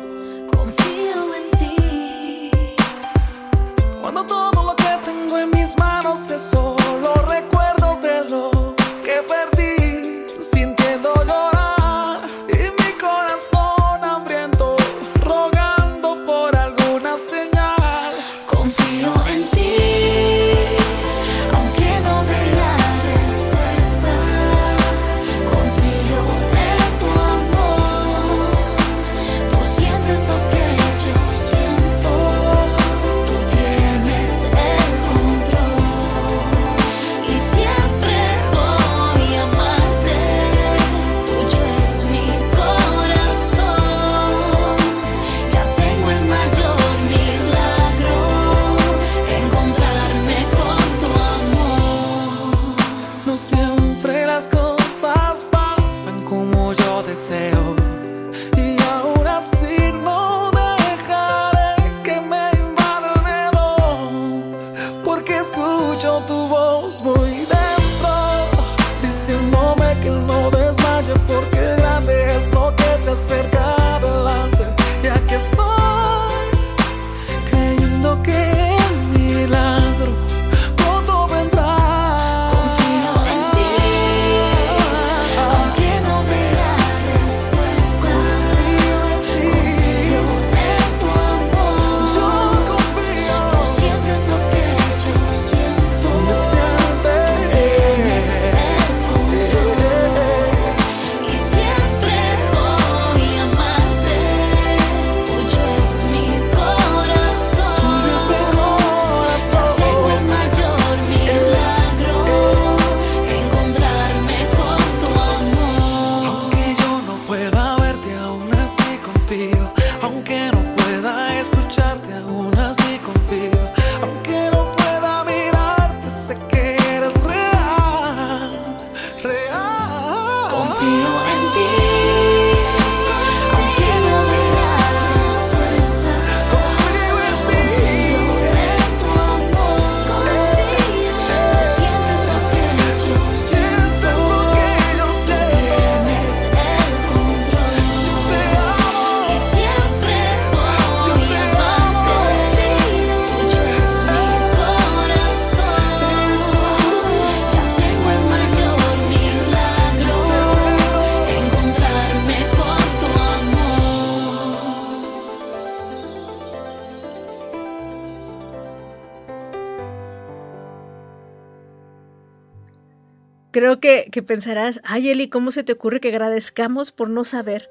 Creo 173.55 173.79
que, 173.79 174.11
pensarás, 174.27 174.81
ay 174.83 175.11
Eli, 175.11 175.29
¿cómo 175.29 175.53
se 175.53 175.63
te 175.63 175.71
ocurre 175.71 176.01
que 176.01 176.09
agradezcamos 176.09 176.91
por 176.91 177.09
no 177.09 177.23
saber? 177.23 177.71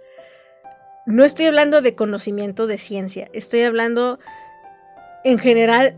No 1.05 1.25
estoy 1.25 1.47
hablando 1.47 1.81
de 1.81 1.93
conocimiento 1.93 2.67
de 2.67 2.77
ciencia, 2.77 3.29
estoy 3.33 3.63
hablando 3.63 4.17
en 5.25 5.37
general, 5.37 5.97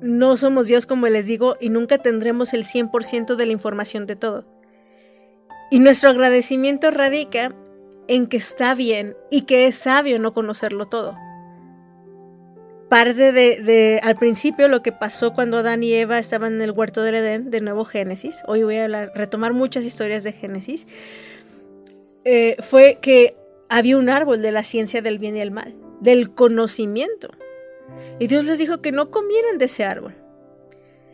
no 0.00 0.36
somos 0.36 0.66
Dios 0.66 0.84
como 0.84 1.06
les 1.06 1.28
digo 1.28 1.54
y 1.60 1.68
nunca 1.68 1.98
tendremos 1.98 2.52
el 2.54 2.64
100% 2.64 3.36
de 3.36 3.46
la 3.46 3.52
información 3.52 4.04
de 4.04 4.16
todo. 4.16 4.46
Y 5.70 5.78
nuestro 5.78 6.10
agradecimiento 6.10 6.90
radica 6.90 7.54
en 8.08 8.26
que 8.26 8.38
está 8.38 8.74
bien 8.74 9.16
y 9.30 9.42
que 9.42 9.68
es 9.68 9.76
sabio 9.76 10.18
no 10.18 10.34
conocerlo 10.34 10.88
todo. 10.88 11.16
Parte 12.90 13.30
de, 13.30 14.00
al 14.02 14.16
principio 14.16 14.66
lo 14.66 14.82
que 14.82 14.90
pasó 14.90 15.32
cuando 15.32 15.58
Adán 15.58 15.84
y 15.84 15.92
Eva 15.92 16.18
estaban 16.18 16.54
en 16.54 16.60
el 16.60 16.72
huerto 16.72 17.04
del 17.04 17.14
Edén, 17.14 17.48
de 17.48 17.60
nuevo 17.60 17.84
Génesis, 17.84 18.42
hoy 18.48 18.64
voy 18.64 18.78
a 18.78 18.88
retomar 18.88 19.52
muchas 19.52 19.84
historias 19.84 20.24
de 20.24 20.32
Génesis, 20.32 20.88
eh, 22.24 22.56
fue 22.58 22.98
que 23.00 23.36
había 23.68 23.96
un 23.96 24.08
árbol 24.08 24.42
de 24.42 24.50
la 24.50 24.64
ciencia 24.64 25.02
del 25.02 25.20
bien 25.20 25.36
y 25.36 25.40
el 25.40 25.52
mal, 25.52 25.76
del 26.00 26.34
conocimiento. 26.34 27.28
Y 28.18 28.26
Dios 28.26 28.42
les 28.42 28.58
dijo 28.58 28.82
que 28.82 28.90
no 28.90 29.12
comieran 29.12 29.58
de 29.58 29.66
ese 29.66 29.84
árbol. 29.84 30.16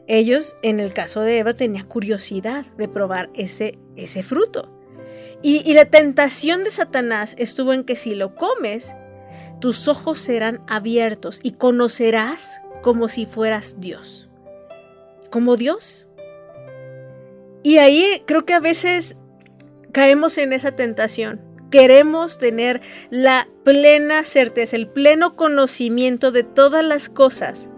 Ellos, 0.06 0.56
en 0.62 0.80
el 0.80 0.95
caso 0.95 1.21
de 1.21 1.37
Eva, 1.37 1.52
tenían 1.52 1.87
curiosidad 1.87 2.64
de 2.78 2.88
probar 2.88 3.28
ese, 3.35 3.76
fruto. 4.23 4.73
Y 5.42 5.75
la 5.75 5.85
tentación 5.85 6.64
de 6.64 6.71
Satanás 6.71 7.35
estuvo 7.37 7.75
en 7.75 7.85
que 7.85 7.97
si 7.97 8.14
lo 8.14 8.35
comes, 8.35 8.95
tus 9.61 9.89
ojos 9.89 10.19
serán 10.19 10.61
abiertos 10.69 11.41
y 11.43 11.53
conocerás 11.53 12.61
como 12.83 13.09
si 13.09 13.27
fueras 13.27 13.77
Dios. 13.79 14.29
Como 15.31 15.57
Dios. 15.57 16.07
Y 17.63 17.79
ahí 17.79 18.23
creo 18.27 18.45
que 18.45 18.55
a 18.55 18.61
veces 18.61 19.17
caemos 19.93 20.39
en 20.39 20.53
esa 20.53 20.73
tentación. 20.73 21.41
Queremos 21.71 22.39
tener 22.39 22.81
la 23.11 23.49
plena 23.65 24.23
certeza, 24.25 24.77
el 24.77 24.87
pleno 24.87 25.35
conocimiento 25.35 26.31
de 26.31 26.45
todas 26.45 26.85
las 26.85 27.09
cosas. 27.09 27.69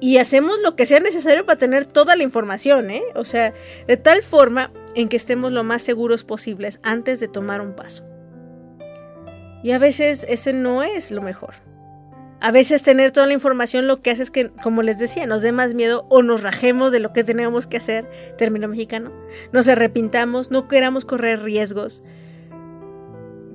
Y 0.00 0.18
hacemos 0.18 0.58
lo 0.60 0.76
que 0.76 0.86
sea 0.86 1.00
necesario 1.00 1.44
para 1.44 1.58
tener 1.58 1.86
toda 1.86 2.14
la 2.14 2.22
información, 2.22 2.90
¿eh? 2.90 3.02
O 3.14 3.24
sea, 3.24 3.52
de 3.86 3.96
tal 3.96 4.22
forma 4.22 4.72
en 4.94 5.08
que 5.08 5.16
estemos 5.16 5.50
lo 5.50 5.64
más 5.64 5.82
seguros 5.82 6.24
posibles 6.24 6.78
antes 6.82 7.20
de 7.20 7.28
tomar 7.28 7.60
un 7.60 7.74
paso. 7.74 8.04
Y 9.62 9.72
a 9.72 9.78
veces 9.78 10.26
ese 10.28 10.52
no 10.52 10.82
es 10.82 11.10
lo 11.10 11.22
mejor. 11.22 11.54
A 12.40 12.50
veces 12.50 12.82
tener 12.82 13.12
toda 13.12 13.28
la 13.28 13.34
información 13.34 13.86
lo 13.86 14.02
que 14.02 14.10
hace 14.10 14.24
es 14.24 14.32
que, 14.32 14.50
como 14.50 14.82
les 14.82 14.98
decía, 14.98 15.26
nos 15.26 15.42
dé 15.42 15.52
más 15.52 15.74
miedo 15.74 16.06
o 16.08 16.22
nos 16.22 16.42
rajemos 16.42 16.90
de 16.90 16.98
lo 16.98 17.12
que 17.12 17.22
tenemos 17.22 17.68
que 17.68 17.76
hacer, 17.76 18.10
término 18.36 18.66
mexicano, 18.66 19.12
nos 19.52 19.68
arrepintamos, 19.68 20.50
no 20.50 20.66
queramos 20.66 21.04
correr 21.04 21.42
riesgos. 21.42 22.02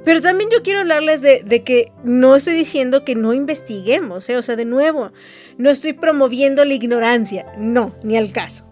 Pero 0.05 0.21
también 0.21 0.49
yo 0.49 0.63
quiero 0.63 0.79
hablarles 0.79 1.21
de, 1.21 1.43
de 1.43 1.65
que 1.65 1.91
no 2.05 2.37
estoy 2.37 2.53
diciendo 2.53 3.03
que 3.03 3.15
no 3.15 3.33
investiguemos, 3.33 4.29
¿eh? 4.29 4.37
o 4.37 4.41
sea, 4.41 4.55
de 4.55 4.63
nuevo, 4.63 5.11
no 5.57 5.69
estoy 5.69 5.91
promoviendo 5.91 6.63
la 6.63 6.73
ignorancia, 6.73 7.45
no, 7.57 7.93
ni 8.03 8.15
al 8.15 8.31
caso. 8.31 8.66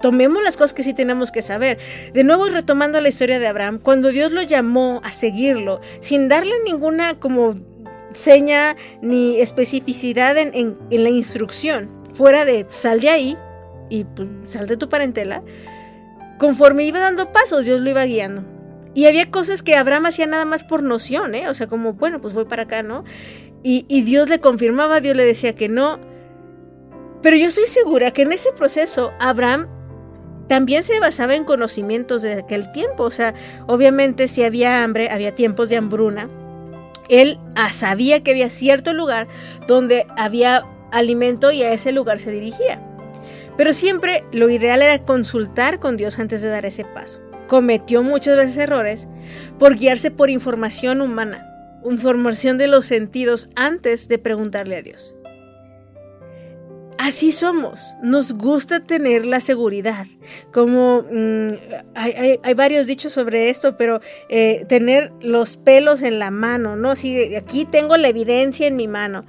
Tomemos 0.00 0.42
las 0.42 0.56
cosas 0.56 0.74
que 0.74 0.82
sí 0.82 0.94
tenemos 0.94 1.30
que 1.30 1.42
saber. 1.42 1.78
De 2.12 2.24
nuevo, 2.24 2.46
retomando 2.46 3.00
la 3.00 3.08
historia 3.08 3.38
de 3.38 3.46
Abraham, 3.46 3.78
cuando 3.78 4.08
Dios 4.08 4.32
lo 4.32 4.42
llamó 4.42 5.00
a 5.04 5.12
seguirlo, 5.12 5.80
sin 6.00 6.28
darle 6.28 6.54
ninguna 6.64 7.14
como 7.14 7.56
seña 8.12 8.76
ni 9.02 9.40
especificidad 9.40 10.36
en, 10.38 10.78
la 10.90 11.08
instrucción, 11.08 11.88
fuera 12.12 12.44
de 12.44 12.66
sal 12.68 13.00
de 13.00 13.08
ahí 13.08 13.38
y 13.88 14.04
pues, 14.04 14.28
sal 14.46 14.66
de 14.66 14.76
tu 14.76 14.88
parentela, 14.88 15.42
conforme 16.38 16.84
iba 16.84 17.00
dando 17.00 17.32
pasos, 17.32 17.64
Dios 17.64 17.80
lo 17.80 17.90
iba 17.90 18.04
guiando. 18.04 18.44
Y 18.92 19.06
había 19.06 19.30
cosas 19.30 19.62
que 19.62 19.76
Abraham 19.76 20.06
hacía 20.06 20.26
nada 20.26 20.44
más 20.44 20.64
por 20.64 20.82
noción, 20.82 21.36
¿eh? 21.36 21.48
O 21.48 21.54
sea, 21.54 21.68
como, 21.68 21.92
bueno, 21.92 22.20
pues 22.20 22.34
voy 22.34 22.46
para 22.46 22.64
acá, 22.64 22.82
¿no? 22.82 23.04
Y 23.62 24.02
Dios 24.02 24.28
le 24.30 24.40
confirmaba, 24.40 25.00
Dios 25.00 25.14
le 25.14 25.24
decía 25.24 25.54
que 25.54 25.68
no. 25.68 26.00
Pero 27.22 27.36
yo 27.36 27.46
estoy 27.46 27.66
segura 27.66 28.12
que 28.12 28.22
en 28.22 28.32
ese 28.32 28.52
proceso 28.52 29.12
Abraham 29.20 29.68
también 30.48 30.82
se 30.82 30.98
basaba 30.98 31.36
en 31.36 31.44
conocimientos 31.44 32.22
de 32.22 32.32
aquel 32.32 32.72
tiempo. 32.72 33.04
O 33.04 33.10
sea, 33.10 33.34
obviamente 33.66 34.26
si 34.26 34.42
había 34.42 34.82
hambre, 34.82 35.10
había 35.10 35.34
tiempos 35.34 35.68
de 35.68 35.76
hambruna. 35.76 36.28
Él 37.08 37.38
ah, 37.54 37.72
sabía 37.72 38.22
que 38.22 38.30
había 38.32 38.50
cierto 38.50 38.94
lugar 38.94 39.28
donde 39.66 40.06
había 40.16 40.64
alimento 40.92 41.52
y 41.52 41.62
a 41.62 41.72
ese 41.72 41.92
lugar 41.92 42.18
se 42.18 42.30
dirigía. 42.30 42.80
Pero 43.56 43.72
siempre 43.72 44.24
lo 44.32 44.48
ideal 44.48 44.82
era 44.82 45.04
consultar 45.04 45.78
con 45.80 45.96
Dios 45.96 46.18
antes 46.18 46.40
de 46.42 46.48
dar 46.48 46.66
ese 46.66 46.84
paso. 46.84 47.20
Cometió 47.46 48.02
muchas 48.02 48.36
veces 48.36 48.56
errores 48.56 49.06
por 49.58 49.76
guiarse 49.76 50.10
por 50.10 50.30
información 50.30 51.00
humana, 51.00 51.46
información 51.84 52.58
de 52.58 52.68
los 52.68 52.86
sentidos 52.86 53.50
antes 53.56 54.08
de 54.08 54.18
preguntarle 54.18 54.76
a 54.76 54.82
Dios. 54.82 55.14
Así 57.02 57.32
somos, 57.32 57.96
nos 58.02 58.34
gusta 58.34 58.84
tener 58.84 59.24
la 59.24 59.40
seguridad. 59.40 60.06
Como 60.52 61.06
mm, 61.10 61.52
hay, 61.94 62.54
varios 62.54 62.86
dichos 62.86 63.14
sobre 63.14 63.48
esto, 63.48 63.78
pero 63.78 64.02
eh, 64.28 64.66
tener 64.68 65.10
los 65.22 65.56
pelos 65.56 66.02
en 66.02 66.18
la 66.18 66.30
mano, 66.30 66.76
¿no? 66.76 66.94
Sí, 66.96 67.34
aquí 67.36 67.64
tengo 67.64 67.96
la 67.96 68.08
evidencia 68.08 68.66
en 68.66 68.76
mi 68.76 68.86
mano. 68.86 69.24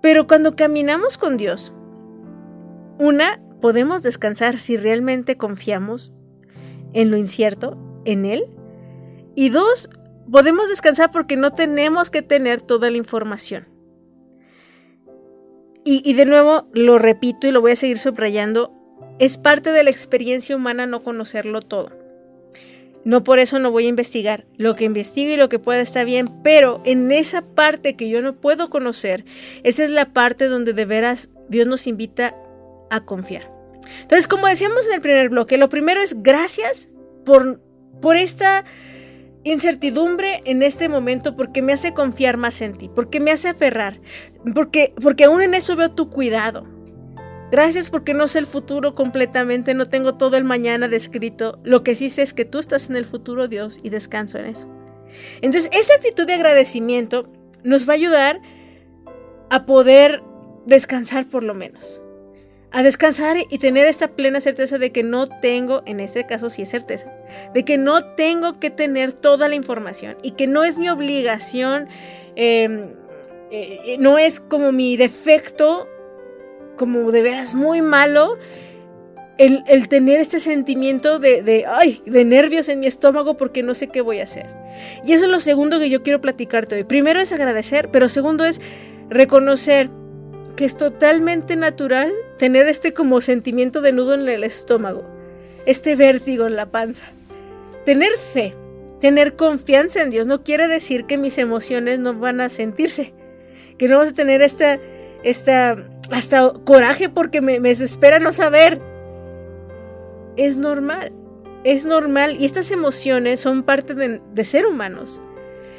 Pero 0.00 0.26
cuando 0.26 0.56
caminamos 0.56 1.18
con 1.18 1.36
Dios, 1.36 1.74
una, 2.98 3.38
podemos 3.60 4.02
descansar 4.02 4.58
si 4.58 4.78
realmente 4.78 5.36
confiamos 5.36 6.10
en 6.94 7.10
lo 7.10 7.18
incierto, 7.18 7.76
en 8.06 8.24
Él. 8.24 8.46
Y 9.34 9.50
dos, 9.50 9.90
podemos 10.32 10.70
descansar 10.70 11.10
porque 11.10 11.36
no 11.36 11.50
tenemos 11.50 12.08
que 12.08 12.22
tener 12.22 12.62
toda 12.62 12.90
la 12.90 12.96
información. 12.96 13.73
Y, 15.86 16.14
de 16.14 16.24
nuevo, 16.24 16.66
lo 16.72 16.98
repito 16.98 17.46
y 17.46 17.50
lo 17.50 17.60
voy 17.60 17.72
a 17.72 17.76
seguir 17.76 17.98
subrayando, 17.98 18.72
es 19.18 19.36
parte 19.36 19.70
de 19.70 19.84
la 19.84 19.90
experiencia 19.90 20.56
humana 20.56 20.86
no 20.86 21.02
conocerlo 21.02 21.60
todo. 21.60 21.92
No 23.04 23.22
por 23.22 23.38
eso 23.38 23.58
no 23.58 23.70
voy 23.70 23.84
a 23.84 23.90
investigar. 23.90 24.46
Lo 24.56 24.76
que 24.76 24.84
investigo 24.84 25.32
y 25.32 25.36
lo 25.36 25.50
que 25.50 25.58
pueda 25.58 25.82
está 25.82 26.04
bien, 26.04 26.42
pero 26.42 26.80
en 26.86 27.12
esa 27.12 27.42
parte 27.42 27.96
que 27.96 28.08
yo 28.08 28.22
no 28.22 28.34
puedo 28.34 28.70
conocer, 28.70 29.26
esa 29.62 29.84
es 29.84 29.90
la 29.90 30.14
parte 30.14 30.46
donde 30.46 30.72
de 30.72 30.86
veras 30.86 31.28
Dios 31.50 31.66
nos 31.66 31.86
invita 31.86 32.34
a 32.90 33.04
confiar. 33.04 33.52
Entonces, 34.00 34.26
como 34.26 34.46
decíamos 34.46 34.86
en 34.86 34.94
el 34.94 35.00
primer 35.02 35.28
bloque, 35.28 35.58
lo 35.58 35.68
primero 35.68 36.00
es 36.00 36.22
gracias 36.22 36.88
por, 37.26 37.60
por 38.00 38.16
esta 38.16 38.64
incertidumbre 39.44 40.42
en 40.46 40.62
este 40.62 40.88
momento 40.88 41.36
porque 41.36 41.62
me 41.62 41.72
hace 41.72 41.94
confiar 41.94 42.36
más 42.36 42.60
en 42.60 42.76
ti, 42.76 42.90
porque 42.94 43.20
me 43.20 43.30
hace 43.30 43.48
aferrar, 43.48 44.00
porque, 44.54 44.94
porque 45.00 45.24
aún 45.24 45.42
en 45.42 45.54
eso 45.54 45.76
veo 45.76 45.92
tu 45.92 46.10
cuidado. 46.10 46.66
Gracias 47.50 47.90
porque 47.90 48.14
no 48.14 48.26
sé 48.26 48.40
el 48.40 48.46
futuro 48.46 48.94
completamente, 48.94 49.74
no 49.74 49.88
tengo 49.88 50.14
todo 50.14 50.36
el 50.36 50.44
mañana 50.44 50.88
descrito. 50.88 51.60
Lo 51.62 51.84
que 51.84 51.94
sí 51.94 52.10
sé 52.10 52.22
es 52.22 52.34
que 52.34 52.44
tú 52.44 52.58
estás 52.58 52.90
en 52.90 52.96
el 52.96 53.04
futuro, 53.04 53.46
Dios, 53.46 53.78
y 53.82 53.90
descanso 53.90 54.38
en 54.38 54.46
eso. 54.46 54.68
Entonces, 55.40 55.70
esa 55.72 55.94
actitud 55.94 56.26
de 56.26 56.32
agradecimiento 56.32 57.30
nos 57.62 57.88
va 57.88 57.92
a 57.92 57.96
ayudar 57.96 58.40
a 59.50 59.66
poder 59.66 60.22
descansar 60.66 61.26
por 61.28 61.44
lo 61.44 61.54
menos. 61.54 62.02
A 62.74 62.82
descansar 62.82 63.36
y 63.48 63.58
tener 63.58 63.86
esa 63.86 64.08
plena 64.08 64.40
certeza 64.40 64.78
de 64.78 64.90
que 64.90 65.04
no 65.04 65.28
tengo, 65.28 65.84
en 65.86 66.00
este 66.00 66.26
caso 66.26 66.50
sí 66.50 66.62
es 66.62 66.70
certeza, 66.70 67.06
de 67.54 67.64
que 67.64 67.78
no 67.78 68.04
tengo 68.16 68.58
que 68.58 68.68
tener 68.70 69.12
toda 69.12 69.48
la 69.48 69.54
información 69.54 70.16
y 70.24 70.32
que 70.32 70.48
no 70.48 70.64
es 70.64 70.76
mi 70.76 70.88
obligación, 70.88 71.86
eh, 72.34 72.88
eh, 73.52 73.96
no 74.00 74.18
es 74.18 74.40
como 74.40 74.72
mi 74.72 74.96
defecto, 74.96 75.88
como 76.76 77.12
de 77.12 77.22
veras 77.22 77.54
muy 77.54 77.80
malo, 77.80 78.38
el, 79.38 79.62
el 79.68 79.88
tener 79.88 80.18
este 80.18 80.40
sentimiento 80.40 81.20
de, 81.20 81.44
de, 81.44 81.66
ay, 81.68 82.02
de 82.04 82.24
nervios 82.24 82.68
en 82.68 82.80
mi 82.80 82.88
estómago 82.88 83.36
porque 83.36 83.62
no 83.62 83.74
sé 83.74 83.86
qué 83.86 84.00
voy 84.00 84.18
a 84.18 84.24
hacer. 84.24 84.48
Y 85.04 85.12
eso 85.12 85.26
es 85.26 85.30
lo 85.30 85.38
segundo 85.38 85.78
que 85.78 85.90
yo 85.90 86.02
quiero 86.02 86.20
platicarte 86.20 86.74
hoy. 86.74 86.82
Primero 86.82 87.20
es 87.20 87.30
agradecer, 87.30 87.90
pero 87.92 88.08
segundo 88.08 88.44
es 88.44 88.60
reconocer 89.10 89.90
que 90.56 90.64
es 90.64 90.76
totalmente 90.76 91.56
natural 91.56 92.12
tener 92.38 92.68
este 92.68 92.92
como 92.92 93.20
sentimiento 93.20 93.80
de 93.80 93.92
nudo 93.92 94.14
en 94.14 94.28
el 94.28 94.44
estómago, 94.44 95.04
este 95.66 95.96
vértigo 95.96 96.46
en 96.46 96.56
la 96.56 96.66
panza. 96.66 97.06
Tener 97.84 98.12
fe, 98.32 98.54
tener 99.00 99.36
confianza 99.36 100.02
en 100.02 100.10
Dios 100.10 100.26
no 100.26 100.42
quiere 100.42 100.68
decir 100.68 101.04
que 101.06 101.18
mis 101.18 101.38
emociones 101.38 101.98
no 101.98 102.14
van 102.14 102.40
a 102.40 102.48
sentirse, 102.48 103.12
que 103.78 103.88
no 103.88 103.98
vas 103.98 104.10
a 104.10 104.14
tener 104.14 104.42
esta, 104.42 104.78
esta, 105.22 105.76
hasta 106.10 106.52
coraje 106.64 107.08
porque 107.08 107.40
me, 107.40 107.58
desespera 107.60 108.18
no 108.18 108.32
saber. 108.32 108.80
Es 110.36 110.56
normal, 110.56 111.12
es 111.64 111.86
normal 111.86 112.36
y 112.38 112.44
estas 112.44 112.70
emociones 112.70 113.40
son 113.40 113.62
parte 113.62 113.94
de, 113.94 114.20
de 114.32 114.44
ser 114.44 114.66
humanos. 114.66 115.20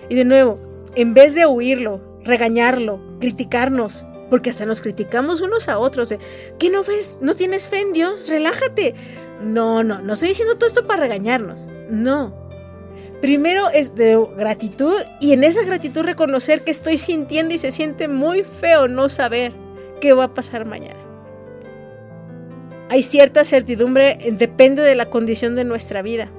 Y 0.10 0.16
de 0.16 0.26
nuevo, 0.26 0.60
en 0.96 1.14
vez 1.14 1.34
de 1.34 1.46
huirlo, 1.46 2.02
regañarlo, 2.24 3.02
criticarnos, 3.20 4.06
porque 4.30 4.50
hasta 4.50 4.66
nos 4.66 4.82
criticamos 4.82 5.42
unos 5.42 5.68
a 5.70 5.80
otros. 5.80 6.10
De, 6.10 6.20
¿Qué 6.60 6.70
no 6.70 6.84
ves? 6.84 7.20
¿No 7.22 7.36
tienes 7.36 7.70
fe 7.70 7.82
en 7.82 7.94
Dios? 7.94 8.30
Relájate. 8.30 8.96
No, 9.42 9.84
no, 9.84 10.02
no 10.02 10.14
estoy 10.14 10.30
diciendo 10.30 10.56
todo 10.56 10.68
esto 10.68 10.88
para 10.88 11.02
regañarnos. 11.02 11.68
No. 11.90 12.46
Primero 13.22 13.70
es 13.70 13.96
de 13.96 14.24
gratitud 14.38 14.94
y 15.20 15.34
en 15.34 15.44
esa 15.44 15.64
gratitud 15.64 16.02
reconocer 16.02 16.64
que 16.64 16.72
estoy 16.72 16.98
sintiendo 16.98 17.54
y 17.54 17.58
se 17.58 17.72
siente 17.72 18.08
muy 18.08 18.44
feo 18.44 18.88
no 18.88 19.10
saber 19.10 19.54
qué 20.02 20.14
va 20.14 20.26
a 20.26 20.34
pasar 20.34 20.66
mañana. 20.66 21.00
Hay 22.90 23.02
cierta 23.02 23.44
certidumbre, 23.44 24.18
eh, 24.22 24.32
depende 24.32 24.84
de 24.84 24.96
la 24.96 25.10
condición 25.10 25.56
de 25.56 25.64
nuestra 25.64 26.02
vida. 26.02 26.30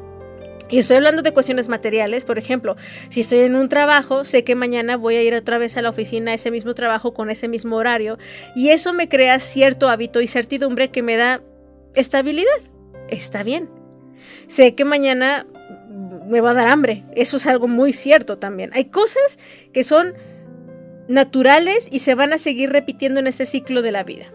Y 0.69 0.79
estoy 0.79 0.97
hablando 0.97 1.23
de 1.23 1.33
cuestiones 1.33 1.69
materiales, 1.69 2.25
por 2.25 2.39
ejemplo, 2.39 2.77
si 3.09 3.21
estoy 3.21 3.41
en 3.41 3.55
un 3.55 3.69
trabajo, 3.69 4.25
sé 4.25 4.43
que 4.43 4.55
mañana 4.55 4.97
voy 4.97 5.17
a 5.17 5.23
ir 5.23 5.35
otra 5.35 5.59
vez 5.59 5.77
a 5.77 5.83
la 5.83 5.91
oficina 5.91 6.33
a 6.33 6.35
ese 6.35 6.51
mismo 6.51 6.75
trabajo 6.75 7.15
con 7.15 7.31
ese 7.31 7.47
mismo 7.47 7.77
horario 7.77 8.19
y 8.57 8.71
eso 8.71 8.93
me 8.93 9.09
crea 9.09 9.39
cierto 9.39 9.89
hábito 9.89 10.21
y 10.21 10.27
certidumbre 10.27 10.91
que 10.91 11.03
me 11.03 11.17
da 11.17 11.41
estabilidad. 11.95 12.61
Está 13.09 13.45
bien. 13.45 13.71
Sé 14.49 14.75
que 14.75 14.85
mañana 14.85 15.47
me 16.27 16.41
va 16.41 16.51
a 16.51 16.55
dar 16.55 16.67
hambre, 16.67 17.05
eso 17.15 17.37
es 17.37 17.47
algo 17.47 17.69
muy 17.69 17.93
cierto 17.93 18.39
también. 18.39 18.71
Hay 18.75 18.87
cosas 18.87 19.39
que 19.73 19.85
son 19.85 20.15
naturales 21.09 21.89
y 21.91 22.01
se 22.01 22.17
van 22.17 22.33
a 22.33 22.39
seguir 22.39 22.71
repitiendo 22.71 23.21
en 23.21 23.29
este 23.29 23.47
ciclo 23.47 23.83
de 23.83 23.93
la 23.93 24.03
vida. 24.03 24.27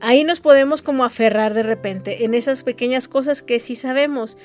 Ahí 0.00 0.24
nos 0.24 0.40
podemos 0.40 0.82
como 0.82 1.04
aferrar 1.04 1.54
de 1.54 1.62
repente 1.62 2.24
en 2.24 2.34
esas 2.34 2.64
pequeñas 2.64 3.08
cosas 3.08 3.42
que 3.42 3.60
sí 3.60 3.76
sabemos 3.76 4.36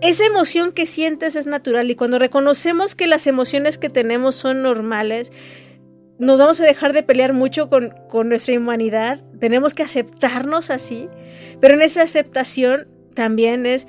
esa 0.00 0.24
emoción 0.26 0.72
que 0.72 0.86
sientes 0.86 1.36
es 1.36 1.46
natural 1.46 1.90
y 1.90 1.96
cuando 1.96 2.18
reconocemos 2.18 2.94
que 2.94 3.06
las 3.06 3.26
emociones 3.26 3.78
que 3.78 3.90
tenemos 3.90 4.36
son 4.36 4.62
normales, 4.62 5.32
nos 6.18 6.38
vamos 6.38 6.60
a 6.60 6.64
dejar 6.64 6.92
de 6.92 7.02
pelear 7.02 7.32
mucho 7.32 7.68
con, 7.68 7.94
con, 8.08 8.28
nuestra 8.28 8.56
humanidad, 8.56 9.20
tenemos 9.38 9.74
que 9.74 9.82
aceptarnos 9.82 10.70
así, 10.70 11.08
pero 11.60 11.74
en 11.74 11.82
esa 11.82 12.02
aceptación 12.02 12.88
también 13.14 13.66
es, 13.66 13.86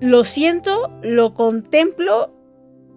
lo 0.00 0.24
siento, 0.24 0.92
lo 1.02 1.34
contemplo, 1.34 2.34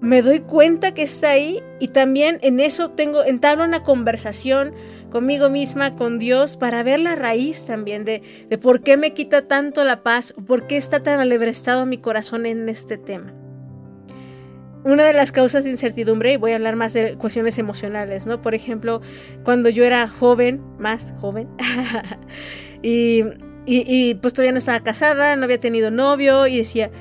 me 0.02 0.22
doy 0.22 0.40
cuenta 0.40 0.94
que 0.94 1.04
está 1.04 1.32
ahí 1.32 1.64
y 1.80 1.90
también 1.90 2.40
en 2.42 2.60
eso 2.60 2.92
tengo, 2.92 3.24
entablo 3.24 3.64
una 3.64 3.84
conversación 3.84 4.74
conmigo 5.16 5.50
misma, 5.50 5.96
con 5.96 6.20
Dios, 6.20 6.58
para 6.58 6.84
ver 6.84 7.00
la 7.00 7.16
raíz 7.16 7.64
también 7.66 8.04
de, 8.04 8.22
de 8.50 8.58
por 8.58 8.82
qué 8.82 8.98
me 8.98 9.14
quita 9.14 9.48
tanto 9.48 9.86
la 9.86 10.04
paz, 10.04 10.34
por 10.46 10.68
qué 10.68 10.76
está 10.76 11.04
tan 11.04 11.22
alebrestado 11.22 11.86
mi 11.86 11.98
corazón 11.98 12.46
en 12.46 12.68
este 12.68 12.98
tema. 12.98 13.34
Una 14.84 15.06
de 15.06 15.14
las 15.14 15.32
causas 15.32 15.64
de 15.64 15.70
incertidumbre, 15.70 16.34
y 16.34 16.36
voy 16.36 16.52
a 16.52 16.56
hablar 16.56 16.76
más 16.76 16.92
de 16.92 17.16
cuestiones 17.16 17.58
emocionales, 17.60 18.26
¿no? 18.26 18.42
Por 18.42 18.56
ejemplo, 18.56 19.00
cuando 19.46 19.70
yo 19.70 19.86
era 19.86 20.06
joven, 20.06 20.62
más 20.80 21.14
joven, 21.16 21.48
y, 22.82 23.22
y, 23.66 23.86
y 23.88 24.16
pues 24.16 24.34
todavía 24.34 24.52
no 24.52 24.58
estaba 24.58 24.82
casada, 24.82 25.38
no 25.38 25.46
había 25.46 25.62
tenido 25.62 25.92
novio, 25.92 26.46
y 26.46 26.58
decía, 26.58 26.92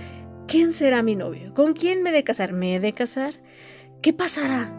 ¿quién 0.46 0.72
será 0.72 1.02
mi 1.02 1.16
novio? 1.16 1.52
¿Con 1.52 1.72
quién 1.72 2.04
me 2.04 2.10
he 2.10 2.12
de 2.12 2.22
casar? 2.22 2.52
¿Me 2.52 2.76
he 2.76 2.78
de 2.78 2.92
casar? 2.92 3.42
¿Qué 4.02 4.12
pasará? 4.12 4.72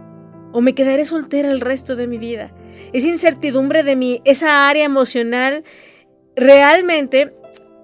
¿O 0.54 0.62
me 0.62 0.74
quedaré 0.74 1.04
soltera 1.04 1.52
el 1.52 1.60
resto 1.60 1.98
de 1.98 2.08
mi 2.08 2.18
vida? 2.18 2.55
Esa 2.94 3.08
incertidumbre 3.08 3.84
de 3.84 3.96
mi, 3.96 4.22
esa 4.26 4.70
área 4.70 4.86
emocional, 4.86 5.64
realmente 6.36 7.36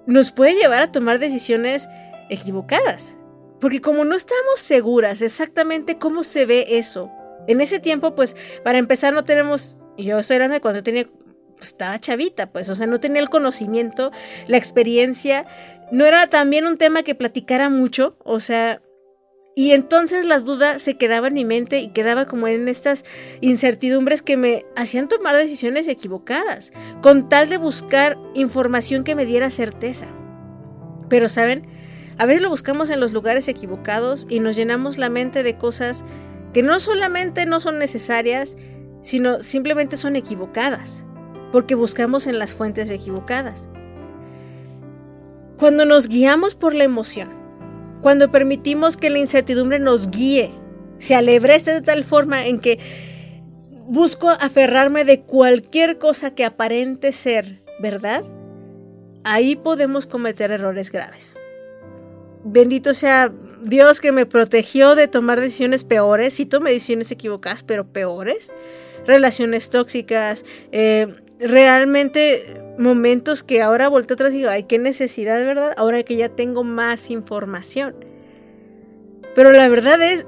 nos 0.06 0.32
puede 0.32 0.54
llevar 0.54 0.82
a 0.82 0.92
tomar 0.92 1.18
decisiones 1.18 1.88
equivocadas. 2.28 3.16
Porque 3.60 3.80
como 3.80 4.04
no 4.04 4.16
estamos 4.16 4.58
seguras 4.58 5.22
exactamente 5.22 5.98
cómo 5.98 6.22
se 6.24 6.46
ve 6.46 6.66
eso, 6.70 7.10
en 7.46 7.60
ese 7.60 7.78
tiempo, 7.78 8.14
pues, 8.14 8.36
para 8.64 8.78
empezar, 8.78 9.12
no 9.12 9.24
tenemos, 9.24 9.76
yo 9.96 10.18
estoy 10.18 10.36
hablando 10.36 10.54
de 10.54 10.60
cuando 10.60 10.82
tenía, 10.82 11.06
pues, 11.56 11.68
estaba 11.68 11.98
chavita, 12.00 12.50
pues, 12.50 12.68
o 12.68 12.74
sea, 12.74 12.86
no 12.86 13.00
tenía 13.00 13.20
el 13.20 13.30
conocimiento, 13.30 14.10
la 14.46 14.56
experiencia, 14.56 15.46
no 15.90 16.06
era 16.06 16.26
también 16.28 16.66
un 16.66 16.78
tema 16.78 17.02
que 17.02 17.14
platicara 17.14 17.68
mucho, 17.68 18.16
o 18.24 18.40
sea, 18.40 18.80
y 19.54 19.72
entonces 19.72 20.24
la 20.24 20.40
duda 20.40 20.78
se 20.78 20.96
quedaba 20.96 21.28
en 21.28 21.34
mi 21.34 21.44
mente 21.44 21.80
y 21.80 21.88
quedaba 21.88 22.24
como 22.24 22.48
en 22.48 22.68
estas 22.68 23.04
incertidumbres 23.40 24.22
que 24.22 24.36
me 24.36 24.64
hacían 24.76 25.08
tomar 25.08 25.36
decisiones 25.36 25.88
equivocadas, 25.88 26.72
con 27.02 27.28
tal 27.28 27.50
de 27.50 27.58
buscar 27.58 28.18
información 28.34 29.04
que 29.04 29.14
me 29.14 29.26
diera 29.26 29.50
certeza. 29.50 30.06
Pero, 31.10 31.28
¿saben? 31.28 31.66
A 32.16 32.24
veces 32.24 32.40
lo 32.40 32.48
buscamos 32.48 32.88
en 32.88 33.00
los 33.00 33.12
lugares 33.12 33.46
equivocados 33.48 34.26
y 34.28 34.40
nos 34.40 34.56
llenamos 34.56 34.96
la 34.96 35.10
mente 35.10 35.42
de 35.42 35.58
cosas 35.58 36.04
que 36.54 36.62
no 36.62 36.80
solamente 36.80 37.44
no 37.44 37.60
son 37.60 37.78
necesarias, 37.78 38.56
sino 39.02 39.42
simplemente 39.42 39.98
son 39.98 40.16
equivocadas, 40.16 41.04
porque 41.50 41.74
buscamos 41.74 42.26
en 42.26 42.38
las 42.38 42.54
fuentes 42.54 42.88
equivocadas. 42.88 43.68
Cuando 45.58 45.84
nos 45.84 46.08
guiamos 46.08 46.54
por 46.54 46.74
la 46.74 46.84
emoción, 46.84 47.41
cuando 48.02 48.30
permitimos 48.30 48.96
que 48.96 49.08
la 49.10 49.18
incertidumbre 49.18 49.78
nos 49.78 50.10
guíe, 50.10 50.50
se 50.98 51.14
alebreste 51.14 51.72
de 51.72 51.80
tal 51.80 52.04
forma 52.04 52.46
en 52.46 52.60
que 52.60 52.78
busco 53.86 54.28
aferrarme 54.28 55.04
de 55.04 55.22
cualquier 55.22 55.98
cosa 55.98 56.34
que 56.34 56.44
aparente 56.44 57.12
ser 57.12 57.60
verdad, 57.80 58.24
ahí 59.24 59.56
podemos 59.56 60.06
cometer 60.06 60.50
errores 60.50 60.90
graves. 60.90 61.34
Bendito 62.44 62.92
sea 62.92 63.32
Dios 63.62 64.00
que 64.00 64.10
me 64.10 64.26
protegió 64.26 64.94
de 64.96 65.06
tomar 65.06 65.40
decisiones 65.40 65.84
peores, 65.84 66.34
sí 66.34 66.44
tomé 66.44 66.72
decisiones 66.72 67.10
equivocadas, 67.12 67.62
pero 67.62 67.86
peores, 67.86 68.52
relaciones 69.06 69.70
tóxicas, 69.70 70.44
eh, 70.72 71.14
realmente 71.42 72.62
momentos 72.78 73.42
que 73.42 73.62
ahora 73.62 73.88
vuelto 73.88 74.14
atrás 74.14 74.32
y 74.32 74.38
digo, 74.38 74.50
ay, 74.50 74.64
qué 74.64 74.78
necesidad, 74.78 75.38
¿verdad? 75.44 75.72
Ahora 75.76 76.02
que 76.02 76.16
ya 76.16 76.28
tengo 76.28 76.64
más 76.64 77.10
información. 77.10 77.94
Pero 79.34 79.52
la 79.52 79.68
verdad 79.68 80.00
es 80.02 80.26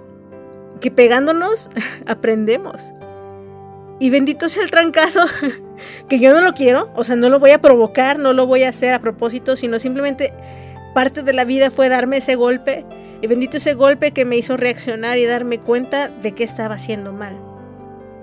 que 0.80 0.90
pegándonos 0.90 1.70
aprendemos. 2.06 2.92
Y 4.00 4.10
bendito 4.10 4.48
sea 4.48 4.62
el 4.62 4.70
trancazo, 4.70 5.20
que 6.08 6.18
yo 6.18 6.34
no 6.34 6.40
lo 6.40 6.52
quiero, 6.52 6.90
o 6.94 7.04
sea, 7.04 7.16
no 7.16 7.28
lo 7.28 7.38
voy 7.38 7.50
a 7.50 7.60
provocar, 7.60 8.18
no 8.18 8.32
lo 8.32 8.46
voy 8.46 8.64
a 8.64 8.70
hacer 8.70 8.92
a 8.92 9.00
propósito, 9.00 9.56
sino 9.56 9.78
simplemente 9.78 10.32
parte 10.94 11.22
de 11.22 11.32
la 11.32 11.44
vida 11.44 11.70
fue 11.70 11.88
darme 11.88 12.18
ese 12.18 12.34
golpe. 12.34 12.84
Y 13.22 13.26
bendito 13.26 13.56
ese 13.56 13.72
golpe 13.72 14.10
que 14.10 14.26
me 14.26 14.36
hizo 14.36 14.56
reaccionar 14.56 15.16
y 15.16 15.24
darme 15.24 15.58
cuenta 15.58 16.08
de 16.08 16.32
que 16.32 16.44
estaba 16.44 16.74
haciendo 16.74 17.12
mal. 17.12 17.38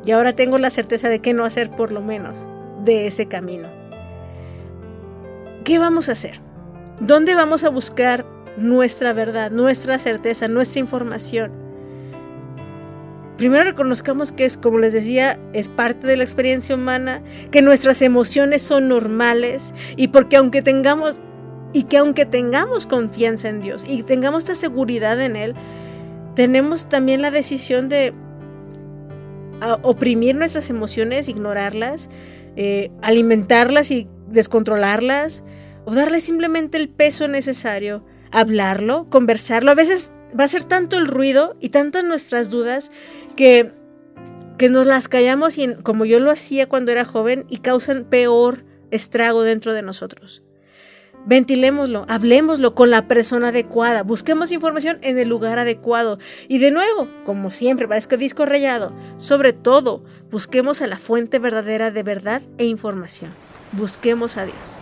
Y 0.05 0.11
ahora 0.11 0.33
tengo 0.33 0.59
la 0.59 0.69
certeza 0.69 1.09
de 1.09 1.19
que 1.19 1.33
no 1.33 1.45
hacer 1.45 1.71
por 1.71 1.91
lo 1.91 2.01
menos 2.01 2.37
de 2.83 3.07
ese 3.07 3.27
camino. 3.27 3.67
¿Qué 5.63 5.77
vamos 5.79 6.09
a 6.09 6.13
hacer? 6.13 6.39
¿Dónde 6.99 7.35
vamos 7.35 7.63
a 7.63 7.69
buscar 7.69 8.25
nuestra 8.57 9.13
verdad, 9.13 9.51
nuestra 9.51 9.99
certeza, 9.99 10.47
nuestra 10.47 10.79
información? 10.79 11.51
Primero 13.37 13.63
reconozcamos 13.63 14.31
que 14.31 14.45
es, 14.45 14.57
como 14.57 14.77
les 14.77 14.93
decía, 14.93 15.39
es 15.53 15.67
parte 15.69 16.05
de 16.05 16.15
la 16.15 16.23
experiencia 16.23 16.75
humana, 16.75 17.23
que 17.51 17.61
nuestras 17.61 18.01
emociones 18.01 18.61
son 18.61 18.87
normales 18.87 19.73
y 19.95 20.09
porque 20.09 20.37
aunque 20.37 20.61
tengamos 20.61 21.21
y 21.73 21.83
que 21.83 21.97
aunque 21.97 22.25
tengamos 22.25 22.85
confianza 22.85 23.49
en 23.49 23.61
Dios 23.61 23.83
y 23.87 24.03
tengamos 24.03 24.43
esta 24.43 24.55
seguridad 24.55 25.19
en 25.21 25.35
Él, 25.35 25.55
tenemos 26.35 26.87
también 26.87 27.21
la 27.21 27.31
decisión 27.31 27.89
de 27.89 28.13
oprimir 29.81 30.35
nuestras 30.35 30.69
emociones, 30.69 31.29
ignorarlas, 31.29 32.09
eh, 32.55 32.91
alimentarlas 33.01 33.91
y 33.91 34.07
descontrolarlas, 34.27 35.43
o 35.85 35.93
darle 35.93 36.19
simplemente 36.19 36.77
el 36.77 36.89
peso 36.89 37.27
necesario, 37.27 38.05
hablarlo, 38.31 39.09
conversarlo. 39.09 39.71
A 39.71 39.75
veces 39.75 40.11
va 40.39 40.45
a 40.45 40.47
ser 40.47 40.63
tanto 40.63 40.97
el 40.97 41.07
ruido 41.07 41.55
y 41.59 41.69
tantas 41.69 42.03
nuestras 42.03 42.49
dudas 42.49 42.91
que, 43.35 43.71
que 44.57 44.69
nos 44.69 44.85
las 44.85 45.07
callamos 45.07 45.57
y 45.57 45.73
como 45.83 46.05
yo 46.05 46.19
lo 46.19 46.31
hacía 46.31 46.69
cuando 46.69 46.91
era 46.91 47.05
joven 47.05 47.45
y 47.49 47.57
causan 47.57 48.05
peor 48.05 48.63
estrago 48.91 49.43
dentro 49.43 49.73
de 49.73 49.81
nosotros. 49.81 50.43
Ventilémoslo, 51.23 52.05
hablemoslo 52.09 52.73
con 52.73 52.89
la 52.89 53.07
persona 53.07 53.49
adecuada, 53.49 54.01
busquemos 54.01 54.51
información 54.51 54.97
en 55.01 55.19
el 55.19 55.29
lugar 55.29 55.59
adecuado. 55.59 56.17
Y 56.47 56.57
de 56.57 56.71
nuevo, 56.71 57.07
como 57.25 57.51
siempre, 57.51 57.87
parezco 57.87 58.17
disco 58.17 58.45
rayado, 58.45 58.95
sobre 59.17 59.53
todo, 59.53 60.03
busquemos 60.31 60.81
a 60.81 60.87
la 60.87 60.97
fuente 60.97 61.39
verdadera 61.39 61.91
de 61.91 62.03
verdad 62.03 62.41
e 62.57 62.65
información. 62.65 63.33
Busquemos 63.73 64.37
a 64.37 64.45
Dios. 64.45 64.81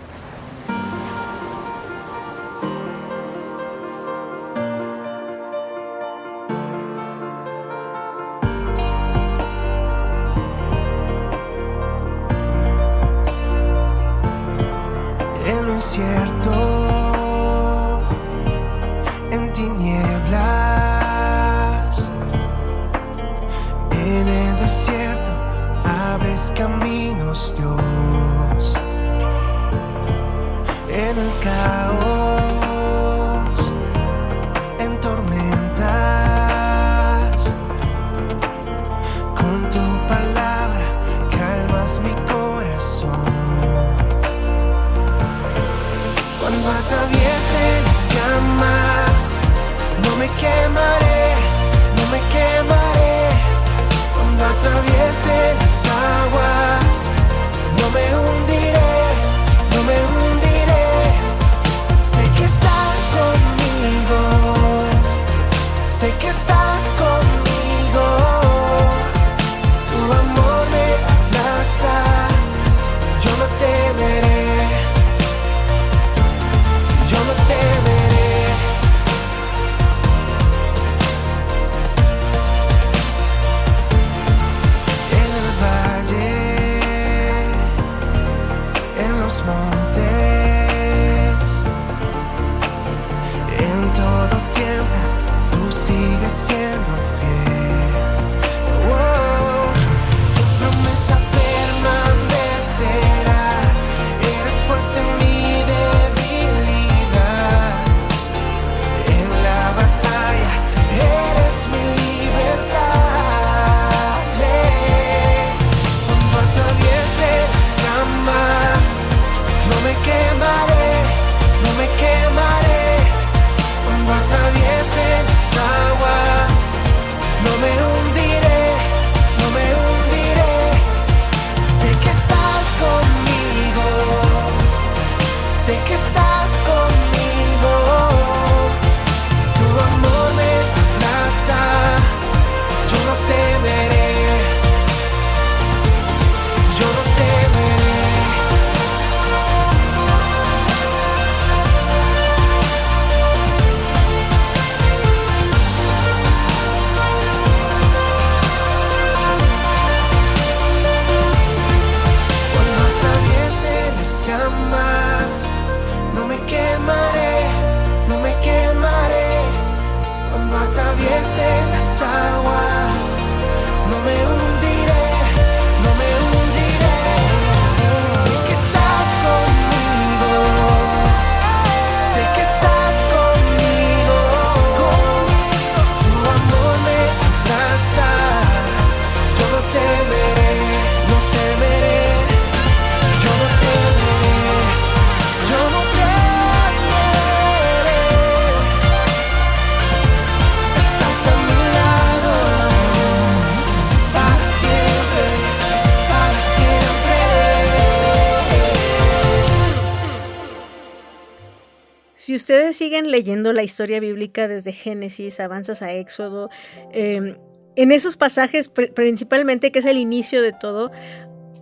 Ustedes 212.49 212.77
siguen 212.77 213.11
leyendo 213.11 213.53
la 213.53 213.61
historia 213.61 213.99
bíblica 213.99 214.47
desde 214.47 214.71
Génesis, 214.71 215.39
avanzas 215.39 215.83
a 215.83 215.93
Éxodo, 215.93 216.49
eh, 216.91 217.37
en 217.75 217.91
esos 217.91 218.17
pasajes 218.17 218.73
pr- 218.73 218.91
principalmente, 218.91 219.71
que 219.71 219.77
es 219.77 219.85
el 219.85 219.97
inicio 219.97 220.41
de 220.41 220.51
todo, 220.51 220.89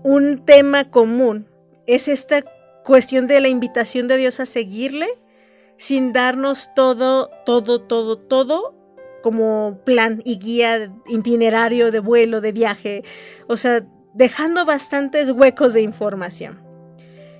un 0.03 0.45
tema 0.45 0.89
común 0.89 1.49
es 1.87 2.07
esta 2.07 2.41
cuestión 2.85 3.27
de 3.27 3.41
la 3.41 3.49
invitación 3.49 4.07
de 4.07 4.15
Dios 4.15 4.39
a 4.39 4.45
seguirle 4.45 5.07
sin 5.75 6.13
darnos 6.13 6.69
todo, 6.73 7.31
todo, 7.45 7.81
todo, 7.81 8.17
todo 8.17 8.73
como 9.21 9.81
plan 9.83 10.21
y 10.23 10.39
guía, 10.39 10.93
itinerario 11.09 11.91
de 11.91 11.99
vuelo, 11.99 12.39
de 12.39 12.53
viaje, 12.53 13.03
o 13.47 13.57
sea, 13.57 13.85
dejando 14.13 14.65
bastantes 14.65 15.31
huecos 15.31 15.73
de 15.73 15.81
información. 15.81 16.61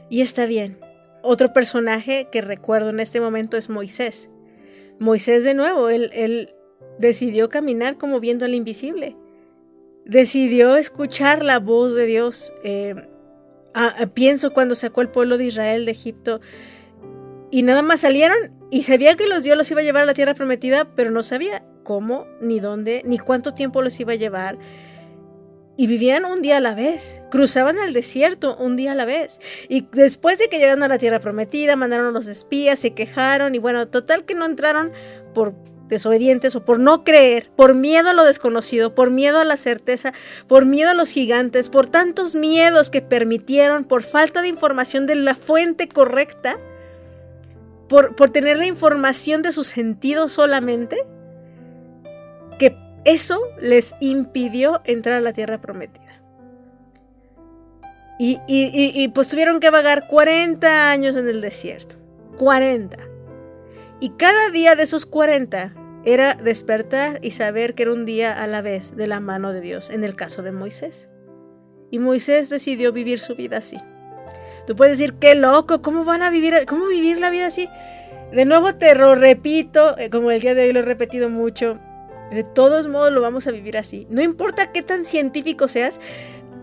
Y 0.10 0.20
está 0.20 0.46
bien. 0.46 0.80
Otro 1.30 1.52
personaje 1.52 2.30
que 2.32 2.40
recuerdo 2.40 2.90
en 2.90 3.02
este 3.02 3.20
momento 3.20 3.58
es 3.58 3.70
Moisés. 3.70 4.30
Moisés 4.98 5.44
de 5.44 5.56
nuevo, 5.56 5.90
él, 5.90 6.54
decidió 7.00 7.50
caminar 7.50 7.98
como 7.98 8.22
viendo 8.22 8.46
al 8.46 8.54
invisible. 8.54 9.18
Decidió 10.06 10.78
escuchar 10.78 11.44
la 11.44 11.60
voz 11.60 11.96
de 11.96 12.06
Dios. 12.06 12.54
Eh, 12.64 12.96
ah, 13.74 14.08
pienso 14.14 14.54
cuando 14.54 14.74
sacó 14.74 15.02
el 15.02 15.10
pueblo 15.10 15.38
de 15.38 15.48
Israel 15.48 15.86
de 15.86 15.92
Egipto 15.92 16.40
y 17.52 17.64
nada 17.64 17.82
más 17.82 18.00
salieron 18.00 18.38
y 18.72 18.84
sabía 18.84 19.18
que 19.18 19.28
los 19.28 19.44
Dios 19.44 19.58
los 19.58 19.70
iba 19.70 19.82
a 19.82 19.84
llevar 19.84 20.04
a 20.04 20.06
la 20.06 20.14
tierra 20.14 20.34
prometida, 20.34 20.96
pero 20.96 21.12
no 21.12 21.24
sabía 21.24 21.66
cómo, 21.84 22.26
ni 22.40 22.62
dónde, 22.62 23.02
ni 23.04 23.20
cuánto 23.20 23.54
tiempo 23.54 23.82
los 23.82 24.00
iba 24.00 24.14
a 24.14 24.16
llevar. 24.16 24.58
Y 25.78 25.88
vivían 25.88 26.26
un 26.26 26.42
día 26.42 26.58
a 26.58 26.62
la 26.62 26.74
vez, 26.74 27.22
cruzaban 27.30 27.78
el 27.78 27.94
desierto 27.94 28.56
un 28.58 28.76
día 28.76 28.94
a 28.94 28.96
la 28.96 29.06
vez. 29.06 29.40
Y 29.70 29.88
después 29.92 30.40
de 30.40 30.50
que 30.50 30.58
llegaron 30.58 30.84
a 30.84 30.88
la 30.88 30.98
tierra 30.98 31.20
prometida, 31.20 31.76
mandaron 31.76 32.08
a 32.08 32.12
los 32.12 32.28
espías, 32.28 32.80
se 32.80 32.96
quejaron 32.96 33.54
y 33.54 33.60
bueno, 33.60 33.88
total 33.88 34.26
que 34.26 34.34
no 34.34 34.46
entraron 34.46 34.92
por 35.36 35.54
desobedientes 35.88 36.56
o 36.56 36.66
por 36.66 36.80
no 36.80 37.04
creer, 37.04 37.50
por 37.56 37.76
miedo 37.76 38.10
a 38.10 38.14
lo 38.14 38.24
desconocido, 38.24 38.94
por 38.96 39.10
miedo 39.10 39.40
a 39.40 39.46
la 39.46 39.58
certeza, 39.58 40.14
por 40.48 40.66
miedo 40.66 40.90
a 40.90 40.94
los 40.94 41.10
gigantes, 41.10 41.70
por 41.70 41.88
tantos 41.88 42.36
miedos 42.36 42.90
que 42.90 43.02
permitieron, 43.02 43.86
por 43.86 44.04
falta 44.04 44.42
de 44.42 44.50
información 44.50 45.06
de 45.06 45.16
la 45.16 45.36
fuente 45.36 45.88
correcta, 45.88 46.58
por, 47.88 48.16
por 48.16 48.30
tener 48.30 48.58
la 48.58 48.66
información 48.66 49.42
de 49.42 49.52
sus 49.52 49.68
sentidos 49.68 50.34
solamente, 50.34 51.06
eso 53.08 53.40
les 53.62 53.96
impidió 54.02 54.82
entrar 54.84 55.16
a 55.16 55.22
la 55.22 55.32
tierra 55.32 55.62
prometida. 55.62 56.22
Y, 58.20 59.08
pues 59.14 59.30
tuvieron 59.30 59.60
que 59.60 59.70
vagar 59.70 60.08
40 60.08 60.92
años 60.92 61.16
en 61.16 61.30
el 61.30 61.40
desierto. 61.40 61.96
40. 62.38 62.98
Y 64.00 64.10
cada 64.12 64.50
día 64.50 64.76
de 64.76 64.84
esos 64.84 65.06
40 65.06 65.74
era 66.04 66.34
despertar 66.36 67.20
y 67.22 67.32
saber 67.32 67.76
que 67.76 67.84
era 67.84 67.94
un 67.94 68.06
día 68.06 68.34
a 68.42 68.46
la 68.48 68.62
vez 68.62 68.96
de 68.96 69.08
la 69.08 69.20
mano 69.20 69.54
de 69.54 69.62
Dios, 69.62 69.90
en 69.90 70.04
el 70.04 70.16
caso 70.16 70.42
de 70.42 70.52
Moisés. 70.52 71.08
Y 71.90 72.00
Moisés 72.00 72.50
decidió 72.50 72.92
vivir 72.92 73.20
su 73.20 73.36
vida 73.36 73.58
así. 73.58 73.78
Tú 74.66 74.76
puedes 74.76 74.98
decir, 74.98 75.14
qué 75.14 75.34
loco, 75.34 75.82
¿cómo 75.82 76.04
van 76.04 76.24
a 76.24 76.30
vivir, 76.30 76.54
cómo 76.68 76.88
vivir 76.88 77.20
la 77.20 77.30
vida 77.30 77.46
así? 77.46 77.70
De 78.34 78.44
nuevo 78.44 78.76
te 78.76 78.94
lo 78.96 79.16
repito, 79.16 79.98
eh, 79.98 80.10
como 80.10 80.32
el 80.32 80.42
día 80.42 80.54
de 80.54 80.64
hoy 80.64 80.74
lo 80.74 80.80
he 80.80 80.84
repetido 80.84 81.30
mucho, 81.30 81.80
de 82.32 82.44
todos 82.44 82.88
modos 82.88 83.12
lo 83.12 83.22
vamos 83.22 83.48
a 83.48 83.52
vivir 83.52 83.78
así. 83.78 84.08
No 84.10 84.22
importa 84.22 84.72
qué 84.72 84.82
tan 84.82 85.06
científico 85.06 85.68
seas, 85.68 86.00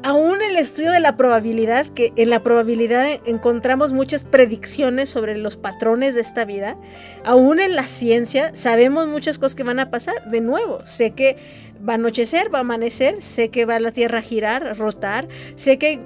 aún 0.05 0.43
el 0.43 0.57
estudio 0.57 0.93
de 0.93 1.01
la 1.01 1.17
probabilidad, 1.17 1.87
que 1.87 2.13
en 2.17 2.29
la 2.29 2.43
probabilidad 2.43 3.09
encontramos 3.25 3.95
muchas 3.95 4.27
predicciones 4.27 5.09
sobre 5.09 5.37
los 5.39 5.57
patrones 5.57 6.15
de 6.15 6.21
esta 6.21 6.45
vida, 6.45 6.77
aún 7.25 7.59
en 7.59 7.75
la 7.75 7.85
ciencia 7.85 8.55
sabemos 8.55 9.07
muchas 9.09 9.39
cosas 9.39 9.55
que 9.55 9.63
van 9.63 9.81
a 9.81 9.91
pasar. 9.91 10.31
De 10.31 10.43
nuevo, 10.43 10.85
sé 10.85 11.13
que 11.13 11.39
va 11.87 11.95
a 11.95 11.97
anochecer, 11.97 12.53
va 12.53 12.59
a 12.59 12.61
amanecer, 12.61 13.23
sé 13.23 13.49
que 13.49 13.65
va 13.65 13.81
la 13.81 13.93
Tierra 13.93 14.19
a 14.19 14.23
girar, 14.23 14.77
rotar, 14.77 15.27
sé 15.57 15.79
que 15.79 15.87
hay 15.87 16.01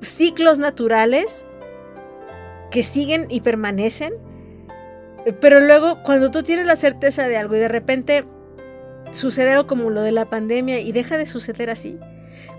ciclos 0.00 0.58
naturales 0.58 1.44
que 2.70 2.82
siguen 2.82 3.26
y 3.28 3.42
permanecen, 3.42 4.14
pero 5.40 5.60
luego 5.60 6.02
cuando 6.04 6.30
tú 6.30 6.42
tienes 6.42 6.64
la 6.64 6.76
certeza 6.76 7.28
de 7.28 7.36
algo 7.36 7.54
y 7.56 7.58
de 7.58 7.68
repente 7.68 8.24
sucede 9.16 9.50
algo 9.50 9.66
como 9.66 9.90
lo 9.90 10.02
de 10.02 10.12
la 10.12 10.26
pandemia 10.26 10.80
y 10.80 10.92
deja 10.92 11.18
de 11.18 11.26
suceder 11.26 11.70
así, 11.70 11.98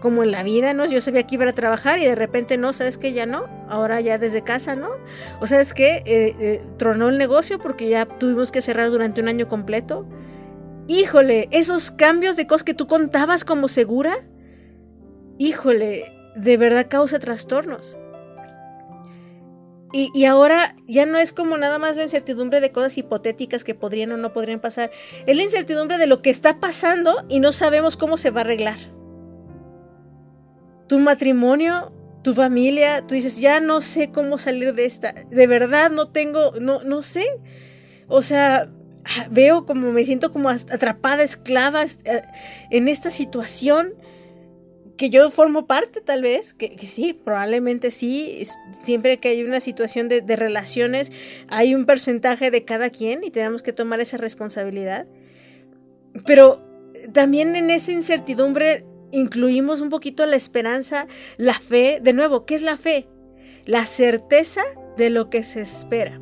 como 0.02 0.24
en 0.24 0.32
la 0.32 0.44
vida, 0.44 0.74
¿no? 0.74 0.86
Yo 0.86 1.02
sabía 1.02 1.24
que 1.24 1.36
iba 1.36 1.48
a 1.50 1.54
trabajar 1.54 2.00
y 2.00 2.06
de 2.06 2.16
repente 2.16 2.58
no, 2.58 2.74
¿sabes 2.74 2.98
que 2.98 3.14
Ya 3.14 3.26
no, 3.26 3.46
ahora 3.70 4.02
ya 4.02 4.18
desde 4.18 4.44
casa, 4.44 4.76
¿no? 4.76 4.90
O 5.40 5.48
sea, 5.48 5.62
es 5.62 5.74
que 5.74 6.04
eh, 6.06 6.36
eh, 6.40 6.62
tronó 6.78 7.10
el 7.10 7.18
negocio 7.18 7.60
porque 7.60 7.88
ya 7.88 8.06
tuvimos 8.06 8.52
que 8.52 8.62
cerrar 8.62 8.90
durante 8.90 9.22
un 9.22 9.28
año 9.28 9.48
completo. 9.48 10.08
Híjole, 10.88 11.50
esos 11.52 11.92
cambios 11.92 12.38
de 12.38 12.48
cosas 12.48 12.64
que 12.64 12.74
tú 12.74 12.88
contabas 12.88 13.44
como 13.44 13.68
segura, 13.68 14.26
híjole, 15.38 16.14
de 16.36 16.58
verdad 16.58 16.88
causa 16.90 17.20
trastornos. 17.20 17.98
Y, 19.94 20.26
ahora 20.26 20.76
ya 20.86 21.06
no 21.06 21.18
es 21.18 21.32
como 21.32 21.58
nada 21.58 21.80
más 21.80 21.96
la 21.96 22.04
incertidumbre 22.04 22.60
de 22.60 22.74
cosas 22.74 22.98
hipotéticas 22.98 23.64
que 23.64 23.74
podrían 23.74 24.12
o 24.12 24.18
no 24.18 24.34
podrían 24.34 24.60
pasar. 24.60 24.92
Es 25.26 25.38
la 25.38 25.44
incertidumbre 25.44 25.98
de 25.98 26.08
lo 26.08 26.22
que 26.22 26.30
está 26.30 26.60
pasando 26.60 27.26
y 27.30 27.40
no 27.40 27.54
sabemos 27.54 27.96
cómo 27.96 28.18
se 28.18 28.30
va 28.30 28.42
a 28.42 28.44
arreglar 28.44 28.78
tu 30.88 31.00
matrimonio, 31.00 31.92
tu 32.24 32.34
familia, 32.34 33.06
tú 33.06 33.14
dices, 33.14 33.40
ya 33.40 33.60
no 33.60 33.82
sé 33.82 34.12
cómo 34.12 34.38
salir 34.38 34.74
de 34.74 34.86
esta, 34.86 35.14
de 35.14 35.48
verdad 35.48 35.92
no 35.92 36.10
tengo, 36.10 36.54
no, 36.60 36.84
no 36.84 37.04
sé. 37.04 37.26
O 38.08 38.22
sea, 38.22 38.70
veo 39.30 39.66
como 39.66 39.92
me 39.92 40.04
siento 40.06 40.32
como 40.32 40.50
atrapada, 40.50 41.24
esclava 41.24 41.86
en 42.72 42.88
esta 42.88 43.12
situación 43.12 43.94
que 44.98 45.10
yo 45.10 45.30
formo 45.30 45.68
parte 45.68 46.02
tal 46.02 46.24
vez, 46.24 46.54
que, 46.54 46.76
sí, 46.88 47.14
probablemente 47.14 47.92
sí, 47.92 48.48
siempre 48.84 49.20
que 49.20 49.30
hay 49.30 49.44
una 49.44 49.60
situación 49.60 50.10
de, 50.10 50.22
de 50.22 50.36
relaciones 50.36 51.12
hay 51.50 51.76
un 51.76 51.86
porcentaje 51.86 52.52
de 52.52 52.66
cada 52.66 52.90
quien 52.90 53.24
y 53.24 53.30
tenemos 53.30 53.62
que 53.62 53.74
tomar 53.74 54.00
esa 54.00 54.18
responsabilidad. 54.18 55.08
Pero 56.26 56.64
también 57.14 57.56
en 57.56 57.70
esa 57.70 57.92
incertidumbre 57.92 58.86
incluimos 59.12 59.82
un 59.82 59.90
poquito 59.90 60.26
la 60.26 60.36
esperanza, 60.36 61.08
la 61.38 61.60
fe. 61.60 62.00
De 62.02 62.14
nuevo, 62.14 62.46
¿qué 62.46 62.56
es 62.56 62.64
la 62.64 62.78
fe? 62.78 63.08
La 63.66 63.86
certeza 63.86 64.62
de 64.98 65.12
lo 65.12 65.30
que 65.30 65.44
se 65.44 65.62
espera. 65.62 66.20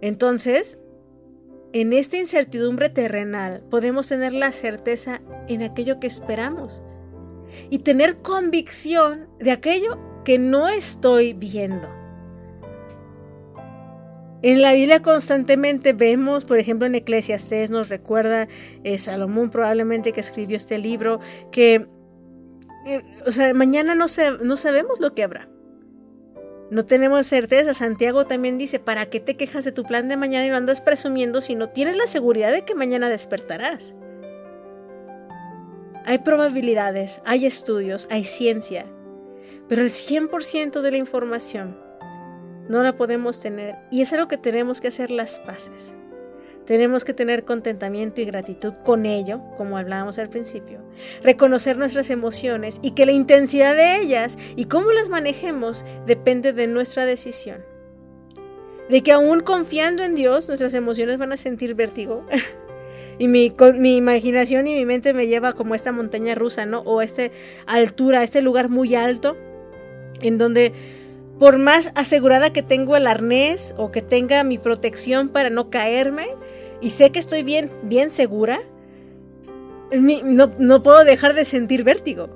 Entonces, 0.00 0.78
en 1.72 1.92
esta 1.92 2.16
incertidumbre 2.16 2.88
terrenal 2.88 3.62
podemos 3.68 4.08
tener 4.08 4.32
la 4.32 4.52
certeza 4.52 5.20
en 5.48 5.62
aquello 5.62 5.98
que 5.98 6.06
esperamos 6.06 6.80
y 7.70 7.80
tener 7.80 8.18
convicción 8.18 9.28
de 9.38 9.50
aquello 9.50 9.98
que 10.24 10.38
no 10.38 10.68
estoy 10.68 11.32
viendo. 11.32 11.88
En 14.40 14.62
la 14.62 14.72
Biblia 14.72 15.02
constantemente 15.02 15.92
vemos, 15.92 16.44
por 16.44 16.58
ejemplo 16.58 16.86
en 16.86 16.94
Eclesiastés 16.94 17.70
nos 17.70 17.88
recuerda 17.88 18.46
eh, 18.84 18.98
Salomón 18.98 19.50
probablemente 19.50 20.12
que 20.12 20.20
escribió 20.20 20.56
este 20.56 20.78
libro, 20.78 21.18
que, 21.50 21.88
eh, 22.86 23.02
o 23.26 23.32
sea, 23.32 23.52
mañana 23.52 23.96
no, 23.96 24.06
se, 24.06 24.30
no 24.42 24.56
sabemos 24.56 25.00
lo 25.00 25.12
que 25.12 25.24
habrá. 25.24 25.48
No 26.70 26.84
tenemos 26.84 27.26
certeza. 27.26 27.72
Santiago 27.72 28.26
también 28.26 28.58
dice, 28.58 28.78
¿para 28.78 29.06
qué 29.06 29.20
te 29.20 29.36
quejas 29.36 29.64
de 29.64 29.72
tu 29.72 29.84
plan 29.84 30.08
de 30.08 30.16
mañana 30.16 30.46
y 30.46 30.50
lo 30.50 30.56
andas 30.56 30.82
presumiendo 30.82 31.40
si 31.40 31.54
no 31.54 31.70
tienes 31.70 31.96
la 31.96 32.06
seguridad 32.06 32.52
de 32.52 32.64
que 32.64 32.74
mañana 32.74 33.08
despertarás? 33.08 33.94
Hay 36.04 36.18
probabilidades, 36.18 37.20
hay 37.24 37.46
estudios, 37.46 38.06
hay 38.10 38.24
ciencia, 38.24 38.86
pero 39.68 39.82
el 39.82 39.90
100% 39.90 40.80
de 40.80 40.90
la 40.90 40.96
información 40.96 41.78
no 42.68 42.82
la 42.82 42.96
podemos 42.96 43.40
tener 43.40 43.76
y 43.90 44.02
es 44.02 44.12
algo 44.12 44.28
que 44.28 44.38
tenemos 44.38 44.80
que 44.80 44.88
hacer 44.88 45.10
las 45.10 45.40
paces. 45.40 45.94
Tenemos 46.68 47.02
que 47.02 47.14
tener 47.14 47.46
contentamiento 47.46 48.20
y 48.20 48.26
gratitud 48.26 48.74
con 48.84 49.06
ello, 49.06 49.40
como 49.56 49.78
hablábamos 49.78 50.18
al 50.18 50.28
principio. 50.28 50.82
Reconocer 51.22 51.78
nuestras 51.78 52.10
emociones 52.10 52.78
y 52.82 52.90
que 52.90 53.06
la 53.06 53.12
intensidad 53.12 53.74
de 53.74 54.02
ellas 54.02 54.36
y 54.54 54.66
cómo 54.66 54.92
las 54.92 55.08
manejemos 55.08 55.82
depende 56.06 56.52
de 56.52 56.66
nuestra 56.66 57.06
decisión. 57.06 57.64
De 58.90 59.02
que 59.02 59.12
aún 59.12 59.40
confiando 59.40 60.02
en 60.04 60.14
Dios, 60.14 60.46
nuestras 60.48 60.74
emociones 60.74 61.16
van 61.16 61.32
a 61.32 61.38
sentir 61.38 61.74
vértigo. 61.74 62.26
y 63.18 63.28
mi, 63.28 63.54
mi, 63.74 63.96
imaginación 63.96 64.66
y 64.66 64.74
mi 64.74 64.84
mente 64.84 65.12
me 65.12 65.26
lleva 65.26 65.52
como 65.52 65.74
esta 65.74 65.92
montaña 65.92 66.34
rusa, 66.34 66.66
¿no? 66.66 66.80
O 66.80 67.02
esa 67.02 67.30
altura, 67.66 68.22
ese 68.22 68.42
lugar 68.42 68.68
muy 68.68 68.94
alto, 68.94 69.36
en 70.20 70.38
donde 70.38 70.72
por 71.38 71.58
más 71.58 71.92
asegurada 71.94 72.52
que 72.52 72.62
tengo 72.62 72.96
el 72.96 73.06
arnés 73.06 73.74
o 73.76 73.92
que 73.92 74.02
tenga 74.02 74.42
mi 74.44 74.58
protección 74.58 75.28
para 75.28 75.50
no 75.50 75.70
caerme, 75.70 76.26
y 76.80 76.90
sé 76.90 77.10
que 77.10 77.18
estoy 77.18 77.42
bien, 77.42 77.70
bien 77.82 78.10
segura, 78.10 78.60
no, 79.92 80.52
no 80.58 80.82
puedo 80.82 81.04
dejar 81.04 81.34
de 81.34 81.44
sentir 81.44 81.84
vértigo. 81.84 82.28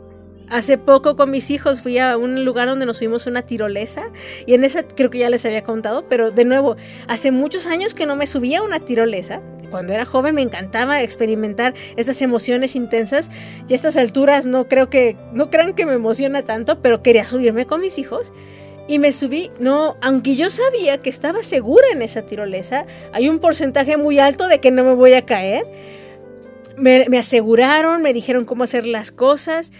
Hace 0.49 0.77
poco 0.77 1.17
con 1.17 1.31
mis 1.31 1.51
hijos 1.51 1.81
fui 1.81 1.99
a 1.99 2.17
un 2.17 2.45
lugar 2.45 2.69
donde 2.69 2.85
nos 2.85 2.99
subimos 2.99 3.27
una 3.27 3.43
tirolesa 3.43 4.03
y 4.47 4.53
en 4.53 4.65
esa 4.65 4.83
creo 4.83 5.09
que 5.09 5.19
ya 5.19 5.31
les 5.31 5.47
había 5.47 5.63
contado, 5.63 6.07
pero 6.09 6.31
de 6.31 6.45
nuevo, 6.45 6.77
hace 7.09 7.31
muchos 7.31 7.67
años 7.67 7.95
que 7.95 8.05
no 8.05 8.17
me 8.17 8.27
subía 8.27 8.59
a 8.59 8.63
una 8.63 8.81
tirolesa. 8.81 9.41
Cuando 9.73 9.93
era 9.93 10.05
joven 10.05 10.37
me 10.37 10.43
encantaba 10.43 11.03
experimentar 11.03 11.75
estas 11.97 12.23
emociones 12.23 12.77
intensas 12.77 13.29
y 13.69 13.73
a 13.73 13.77
estas 13.77 13.97
alturas 13.97 14.47
no 14.47 14.69
creo 14.69 14.89
que 14.89 15.17
no 15.33 15.51
crean 15.51 15.75
que 15.75 15.85
me 15.85 15.95
emociona 15.95 16.43
tanto, 16.43 16.81
pero 16.81 17.03
quería 17.03 17.27
subirme 17.27 17.67
con 17.67 17.81
mis 17.81 17.99
hijos. 17.99 18.33
Y 18.87 19.01
me 19.01 19.11
subí, 19.11 19.51
no, 19.59 19.97
aunque 20.01 20.37
yo 20.37 20.51
sabía 20.51 21.03
que 21.03 21.11
estaba 21.11 21.43
segura 21.43 21.87
en 21.93 22.03
esa 22.03 22.23
tirolesa, 22.23 22.87
hay 23.13 23.29
un 23.29 23.41
porcentaje 23.41 23.97
muy 23.97 24.21
alto 24.21 24.47
de 24.47 24.61
que 24.61 24.71
no 24.71 24.85
me 24.85 24.95
voy 24.95 25.15
a 25.15 25.27
caer. 25.27 25.67
Me, 26.77 27.09
me 27.09 27.19
aseguraron, 27.19 28.03
me 28.03 28.13
dijeron 28.13 28.45
cómo 28.45 28.65
hacer 28.65 28.87
las 28.87 29.11
cosas 29.11 29.73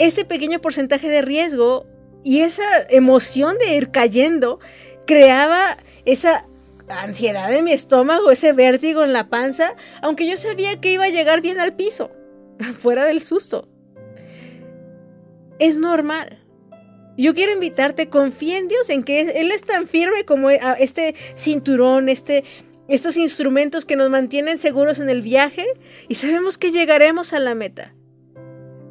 ese 0.00 0.24
pequeño 0.24 0.60
porcentaje 0.60 1.10
de 1.10 1.20
riesgo 1.20 1.86
y 2.24 2.40
esa 2.40 2.64
emoción 2.88 3.58
de 3.58 3.76
ir 3.76 3.90
cayendo 3.90 4.58
creaba 5.06 5.76
esa 6.06 6.46
ansiedad 6.92 7.52
en 7.54 7.64
mi 7.64 7.72
estómago, 7.72 8.30
ese 8.30 8.52
vértigo 8.52 9.02
en 9.02 9.12
la 9.12 9.28
panza, 9.28 9.74
aunque 10.02 10.26
yo 10.26 10.36
sabía 10.36 10.80
que 10.80 10.92
iba 10.92 11.04
a 11.04 11.10
llegar 11.10 11.40
bien 11.40 11.58
al 11.60 11.74
piso, 11.74 12.10
fuera 12.78 13.04
del 13.04 13.20
susto. 13.20 13.68
Es 15.58 15.76
normal. 15.76 16.38
Yo 17.16 17.34
quiero 17.34 17.52
invitarte, 17.52 18.08
confía 18.08 18.56
en 18.56 18.68
Dios, 18.68 18.88
en 18.88 19.02
que 19.02 19.20
Él 19.20 19.50
es 19.50 19.62
tan 19.62 19.86
firme 19.86 20.24
como 20.24 20.48
este 20.50 21.14
cinturón, 21.34 22.08
este, 22.08 22.44
estos 22.88 23.16
instrumentos 23.18 23.84
que 23.84 23.96
nos 23.96 24.08
mantienen 24.08 24.56
seguros 24.58 25.00
en 25.00 25.10
el 25.10 25.20
viaje 25.20 25.66
y 26.08 26.14
sabemos 26.14 26.56
que 26.56 26.70
llegaremos 26.70 27.34
a 27.34 27.40
la 27.40 27.54
meta 27.54 27.94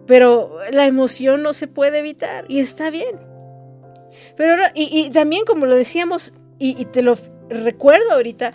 pero 0.10 0.58
la 0.72 0.88
emoción 0.88 1.44
no 1.44 1.54
se 1.54 1.68
puede 1.68 2.00
evitar 2.00 2.44
y 2.48 2.62
está 2.62 2.90
bien. 2.90 3.20
Pero 4.36 4.56
y, 4.74 5.12
también 5.12 5.46
como 5.46 5.68
lo 5.68 5.76
decíamos, 5.76 6.34
y, 6.58 6.84
te 6.86 7.04
lo 7.04 7.16
recuerdo 7.50 8.12
ahorita, 8.12 8.54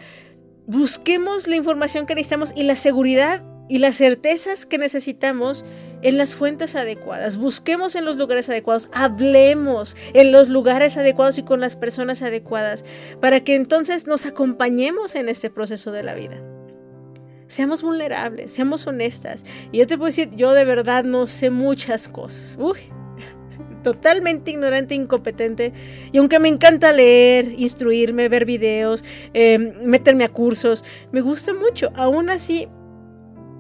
busquemos 0.67 1.47
la 1.47 1.57
información 1.57 2.07
que 2.07 2.15
necesitamos 2.15 2.53
y 2.57 2.63
la 2.63 2.77
seguridad 2.77 3.43
y 3.69 3.79
las 3.79 3.97
certezas 3.97 4.67
que 4.67 4.79
necesitamos 4.79 5.65
en 6.03 6.19
las 6.19 6.35
fuentes 6.35 6.77
adecuadas. 6.77 7.39
Busquemos 7.39 7.95
en 7.97 8.05
los 8.05 8.17
lugares 8.17 8.49
adecuados, 8.49 8.91
hablemos 8.93 9.97
en 10.13 10.33
los 10.33 10.49
lugares 10.49 10.97
adecuados 10.99 11.39
y 11.39 11.45
con 11.45 11.61
las 11.61 11.77
personas 11.77 12.23
adecuadas, 12.23 12.85
para 13.21 13.43
que 13.43 13.55
entonces 13.55 14.07
nos 14.07 14.27
acompañemos 14.27 15.15
en 15.15 15.29
este 15.29 15.49
proceso 15.51 15.93
de 15.93 16.03
la 16.03 16.15
vida. 16.15 16.43
Seamos 17.47 17.83
vulnerables, 17.83 18.53
seamos 18.53 18.87
honestas. 18.87 19.45
Y 19.71 19.79
yo 19.79 19.87
te 19.87 19.97
puedo 19.97 20.07
decir, 20.07 20.31
yo 20.35 20.53
de 20.53 20.65
verdad 20.65 21.05
no 21.05 21.27
sé 21.27 21.51
muchas 21.51 22.09
cosas. 22.09 22.57
Uy, 22.59 22.79
totalmente 23.85 24.51
ignorante, 24.51 24.97
incompetente. 24.97 25.73
Y 26.11 26.19
aunque 26.19 26.41
me 26.41 26.49
encanta 26.49 26.93
leer, 26.93 27.55
instruirme, 27.57 28.29
ver 28.29 28.45
videos, 28.45 29.05
em, 29.33 29.75
meterme 29.85 30.25
a 30.25 30.33
cursos, 30.33 30.85
me 31.13 31.21
gusta 31.21 31.55
mucho. 31.55 31.93
Aún 31.95 32.31
así, 32.31 32.67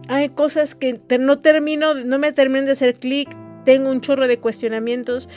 hay 0.08 0.30
cosas 0.30 0.74
que 0.74 1.00
no 1.20 1.38
termino, 1.38 1.94
no 1.94 2.18
me 2.18 2.32
terminan 2.32 2.64
de 2.64 2.72
hacer 2.72 2.98
clic. 2.98 3.28
Tengo 3.64 3.88
un 3.90 4.00
chorro 4.00 4.26
de 4.26 4.40
cuestionamientos. 4.40 5.28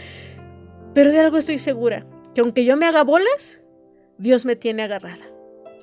Pero 0.95 1.11
de 1.11 1.19
algo 1.19 1.37
estoy 1.37 1.59
segura, 1.59 2.07
que 2.33 2.41
aunque 2.41 2.65
yo 2.65 2.75
me 2.75 2.87
haga 2.87 3.03
bolas, 3.03 3.61
Dios 4.17 4.45
me 4.45 4.55
tiene 4.55 4.81
agarrada 4.81 5.29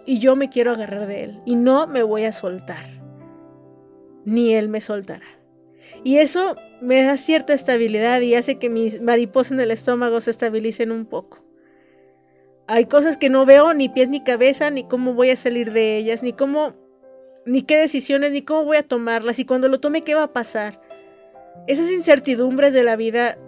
y 0.07 0.19
yo 0.19 0.35
me 0.35 0.49
quiero 0.49 0.73
agarrar 0.73 1.07
de 1.07 1.25
Él 1.25 1.41
y 1.47 1.55
no 1.55 1.87
me 1.87 2.03
voy 2.03 2.25
a 2.25 2.33
soltar, 2.33 3.01
ni 4.25 4.55
Él 4.55 4.69
me 4.69 4.81
soltará. 4.81 5.27
Y 6.03 6.19
eso 6.19 6.57
me 6.81 7.03
da 7.03 7.17
cierta 7.17 7.55
estabilidad 7.55 8.21
y 8.21 8.35
hace 8.35 8.57
que 8.59 8.69
mis 8.69 9.01
mariposas 9.01 9.53
en 9.53 9.61
el 9.61 9.71
estómago 9.71 10.21
se 10.21 10.31
estabilicen 10.31 10.93
un 10.93 11.07
poco. 11.07 11.45
Hay 12.67 12.87
cosas 12.87 13.17
que 13.17 13.29
no 13.29 13.45
veo 13.45 13.75
ni 13.75 13.89
pies 13.89 14.09
ni 14.09 14.23
cabeza, 14.23 14.71
ni 14.71 14.85
cómo 14.85 15.15
voy 15.15 15.31
a 15.31 15.37
salir 15.37 15.73
de 15.73 15.99
ellas, 15.99 16.23
ni 16.23 16.33
cómo, 16.33 16.75
ni 17.45 17.63
qué 17.63 17.77
decisiones, 17.77 18.33
ni 18.33 18.43
cómo 18.43 18.65
voy 18.65 18.79
a 18.79 18.83
tomarlas, 18.83 19.39
y 19.39 19.45
cuando 19.45 19.69
lo 19.69 19.81
tome, 19.81 20.03
qué 20.03 20.15
va 20.15 20.25
a 20.25 20.33
pasar. 20.33 20.81
Esas 21.67 21.91
incertidumbres 21.91 22.73
de 22.73 22.83
la 22.83 22.97
vida 22.97 23.39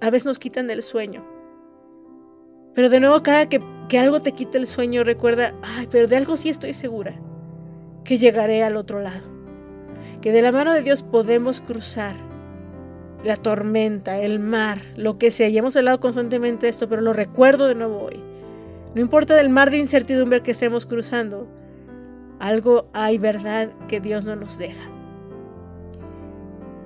a 0.00 0.10
veces 0.10 0.26
nos 0.26 0.38
quitan 0.38 0.70
el 0.70 0.82
sueño. 0.82 1.26
Pero 2.74 2.88
de 2.88 3.00
nuevo, 3.00 3.22
cada 3.22 3.48
que, 3.48 3.60
algo 3.98 4.22
te 4.22 4.32
quite 4.32 4.58
el 4.58 4.66
sueño, 4.66 5.04
recuerda, 5.04 5.54
ay, 5.62 5.88
pero 5.90 6.06
de 6.06 6.16
algo 6.16 6.36
sí 6.36 6.48
estoy 6.48 6.72
segura, 6.72 7.20
que 8.04 8.18
llegaré 8.18 8.62
al 8.62 8.76
otro 8.76 9.00
lado. 9.00 9.31
Que 10.22 10.32
de 10.32 10.40
la 10.40 10.52
mano 10.52 10.72
de 10.72 10.82
Dios 10.82 11.02
podemos 11.02 11.60
cruzar 11.60 12.16
la 13.24 13.36
tormenta, 13.36 14.18
el 14.18 14.38
mar, 14.38 14.82
lo 14.96 15.18
que 15.18 15.30
sea. 15.30 15.48
Y 15.48 15.58
hemos 15.58 15.76
hablado 15.76 16.00
constantemente 16.00 16.66
de 16.66 16.70
esto, 16.70 16.88
pero 16.88 17.02
lo 17.02 17.12
recuerdo 17.12 17.68
de 17.68 17.74
nuevo 17.74 18.00
hoy. 18.00 18.22
No 18.94 19.00
importa 19.00 19.34
del 19.34 19.48
mar 19.48 19.70
de 19.70 19.78
incertidumbre 19.78 20.42
que 20.42 20.52
estemos 20.52 20.86
cruzando, 20.86 21.48
algo 22.38 22.88
hay 22.92 23.18
verdad 23.18 23.70
que 23.88 24.00
Dios 24.00 24.24
no 24.24 24.36
nos 24.36 24.58
deja. 24.58 24.88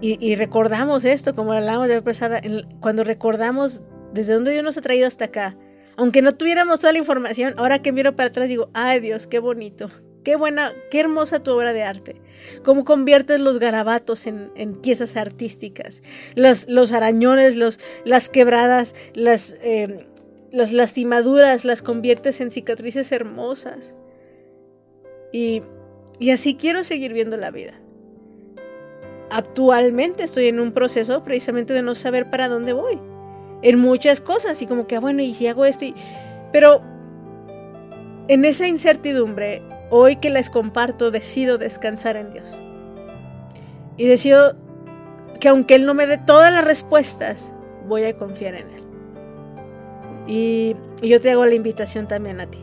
Y, 0.03 0.37
recordamos 0.37 1.05
esto, 1.05 1.35
como 1.35 1.53
hablamos 1.53 1.88
de 1.88 1.96
la 1.96 2.03
pasada, 2.03 2.40
cuando 2.81 3.03
recordamos 3.03 3.83
desde 4.12 4.35
dónde 4.35 4.53
Dios 4.53 4.62
nos 4.62 4.77
ha 4.77 4.83
traído 4.83 5.09
hasta 5.09 5.25
acá, 5.25 5.57
aunque 5.96 6.20
no 6.20 6.33
tuviéramos 6.33 6.81
toda 6.81 6.92
la 6.92 6.99
información, 6.99 7.55
ahora 7.57 7.81
que 7.81 7.92
miro 7.92 8.14
para 8.14 8.29
atrás 8.29 8.49
digo, 8.49 8.68
ay 8.75 9.01
Dios, 9.01 9.27
qué 9.27 9.38
bonito, 9.38 9.90
qué 10.27 10.35
buena, 10.35 10.73
qué 10.91 10.99
hermosa 10.99 11.41
tu 11.41 11.53
obra 11.53 11.72
de 11.72 11.85
arte. 11.85 12.16
Cómo 12.64 12.85
conviertes 12.85 13.39
los 13.39 13.61
garabatos 13.61 14.27
en, 14.27 14.74
piezas 14.83 15.16
artísticas, 15.16 16.03
los, 16.35 16.91
arañones, 16.91 17.55
los, 17.55 17.79
las 18.05 18.29
quebradas, 18.29 18.97
las, 19.14 19.57
eh, 19.62 20.05
las 20.51 20.72
lastimaduras, 20.72 21.64
las 21.64 21.81
conviertes 21.81 22.41
en 22.41 22.51
cicatrices 22.51 23.12
hermosas. 23.12 23.95
Y, 25.33 25.62
y 26.18 26.31
así 26.31 26.57
quiero 26.57 26.83
seguir 26.83 27.12
viendo 27.12 27.37
la 27.37 27.53
vida. 27.53 27.74
Actualmente 29.31 30.24
estoy 30.24 30.49
en 30.49 30.59
un 30.59 30.72
proceso 30.72 31.22
precisamente 31.22 31.72
de 31.72 31.83
no 31.83 31.95
saber 31.95 32.31
para 32.31 32.49
dónde 32.49 32.72
voy 32.72 32.99
en 33.62 33.79
muchas 33.79 34.20
cosas 34.20 34.61
y 34.61 34.66
como 34.66 34.89
que, 34.89 34.97
ah, 34.97 35.01
bueno, 35.01 35.22
¿y 35.22 35.35
si 35.35 35.47
hago 35.47 35.64
esto? 35.64 35.85
Y... 35.85 35.95
Pero 36.53 36.83
en 38.27 38.45
esa 38.45 38.66
incertidumbre, 38.66 39.62
hoy 39.91 40.16
que 40.16 40.30
les 40.30 40.51
comparto, 40.51 41.11
decido 41.11 41.59
descansar 41.59 42.16
en 42.16 42.32
Dios. 42.32 42.59
Y 43.97 44.07
decido 44.07 44.57
que 45.41 45.49
aunque 45.49 45.74
Él 45.74 45.87
no 45.87 45.95
me 45.95 46.07
dé 46.07 46.18
todas 46.18 46.53
las 46.53 46.64
respuestas, 46.64 47.53
voy 47.87 48.05
a 48.05 48.16
confiar 48.16 48.55
en 48.55 48.70
Él. 48.70 48.82
Y, 50.26 50.76
yo 51.03 51.20
te 51.20 51.30
hago 51.30 51.47
la 51.47 51.55
invitación 51.55 52.09
también 52.09 52.41
a 52.41 52.47
ti. 52.47 52.59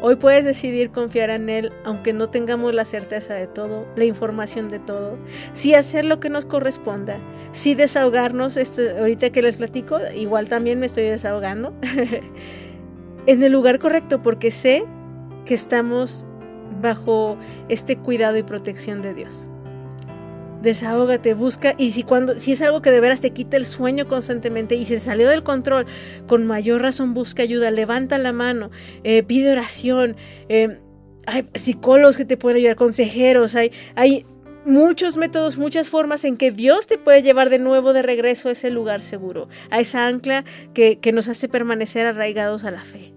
Hoy 0.00 0.16
puedes 0.16 0.44
decidir 0.44 0.90
confiar 0.90 1.30
en 1.30 1.48
Él 1.48 1.72
aunque 1.84 2.12
no 2.12 2.28
tengamos 2.28 2.74
la 2.74 2.84
certeza 2.84 3.34
de 3.34 3.46
todo, 3.46 3.86
la 3.96 4.04
información 4.04 4.70
de 4.70 4.78
todo, 4.78 5.16
sí 5.54 5.74
hacer 5.74 6.04
lo 6.04 6.20
que 6.20 6.28
nos 6.28 6.44
corresponda, 6.44 7.16
sí 7.52 7.74
desahogarnos, 7.74 8.58
esto, 8.58 8.82
ahorita 8.98 9.30
que 9.30 9.40
les 9.40 9.56
platico, 9.56 9.98
igual 10.14 10.48
también 10.48 10.78
me 10.78 10.86
estoy 10.86 11.04
desahogando, 11.04 11.72
en 13.26 13.42
el 13.42 13.50
lugar 13.50 13.78
correcto 13.78 14.22
porque 14.22 14.50
sé 14.50 14.84
que 15.46 15.54
estamos 15.54 16.26
bajo 16.80 17.36
este 17.68 17.96
cuidado 17.96 18.36
y 18.36 18.42
protección 18.42 19.02
de 19.02 19.14
Dios 19.14 19.46
desahógate, 20.64 21.34
busca 21.34 21.74
y 21.78 21.92
si 21.92 22.02
cuando 22.02 22.40
si 22.40 22.52
es 22.52 22.62
algo 22.62 22.82
que 22.82 22.90
de 22.90 22.98
veras 22.98 23.20
te 23.20 23.30
quita 23.30 23.56
el 23.56 23.66
sueño 23.66 24.08
constantemente 24.08 24.74
y 24.74 24.84
se 24.86 24.98
salió 24.98 25.28
del 25.28 25.44
control, 25.44 25.86
con 26.26 26.44
mayor 26.46 26.82
razón 26.82 27.14
busca 27.14 27.42
ayuda, 27.42 27.70
levanta 27.70 28.18
la 28.18 28.32
mano, 28.32 28.70
eh, 29.04 29.22
pide 29.22 29.52
oración, 29.52 30.16
eh, 30.48 30.80
hay 31.26 31.48
psicólogos 31.54 32.16
que 32.16 32.24
te 32.24 32.36
pueden 32.36 32.58
ayudar, 32.58 32.76
consejeros, 32.76 33.54
hay, 33.54 33.70
hay 33.94 34.26
muchos 34.64 35.16
métodos, 35.16 35.58
muchas 35.58 35.90
formas 35.90 36.24
en 36.24 36.36
que 36.36 36.50
Dios 36.50 36.86
te 36.86 36.98
puede 36.98 37.22
llevar 37.22 37.50
de 37.50 37.58
nuevo 37.58 37.92
de 37.92 38.02
regreso 38.02 38.48
a 38.48 38.52
ese 38.52 38.70
lugar 38.70 39.02
seguro, 39.02 39.48
a 39.70 39.80
esa 39.80 40.06
ancla 40.06 40.44
que, 40.72 40.98
nos 41.12 41.28
hace 41.28 41.48
permanecer 41.48 42.06
arraigados 42.06 42.64
a 42.64 42.70
la 42.70 42.84
fe. 42.84 43.12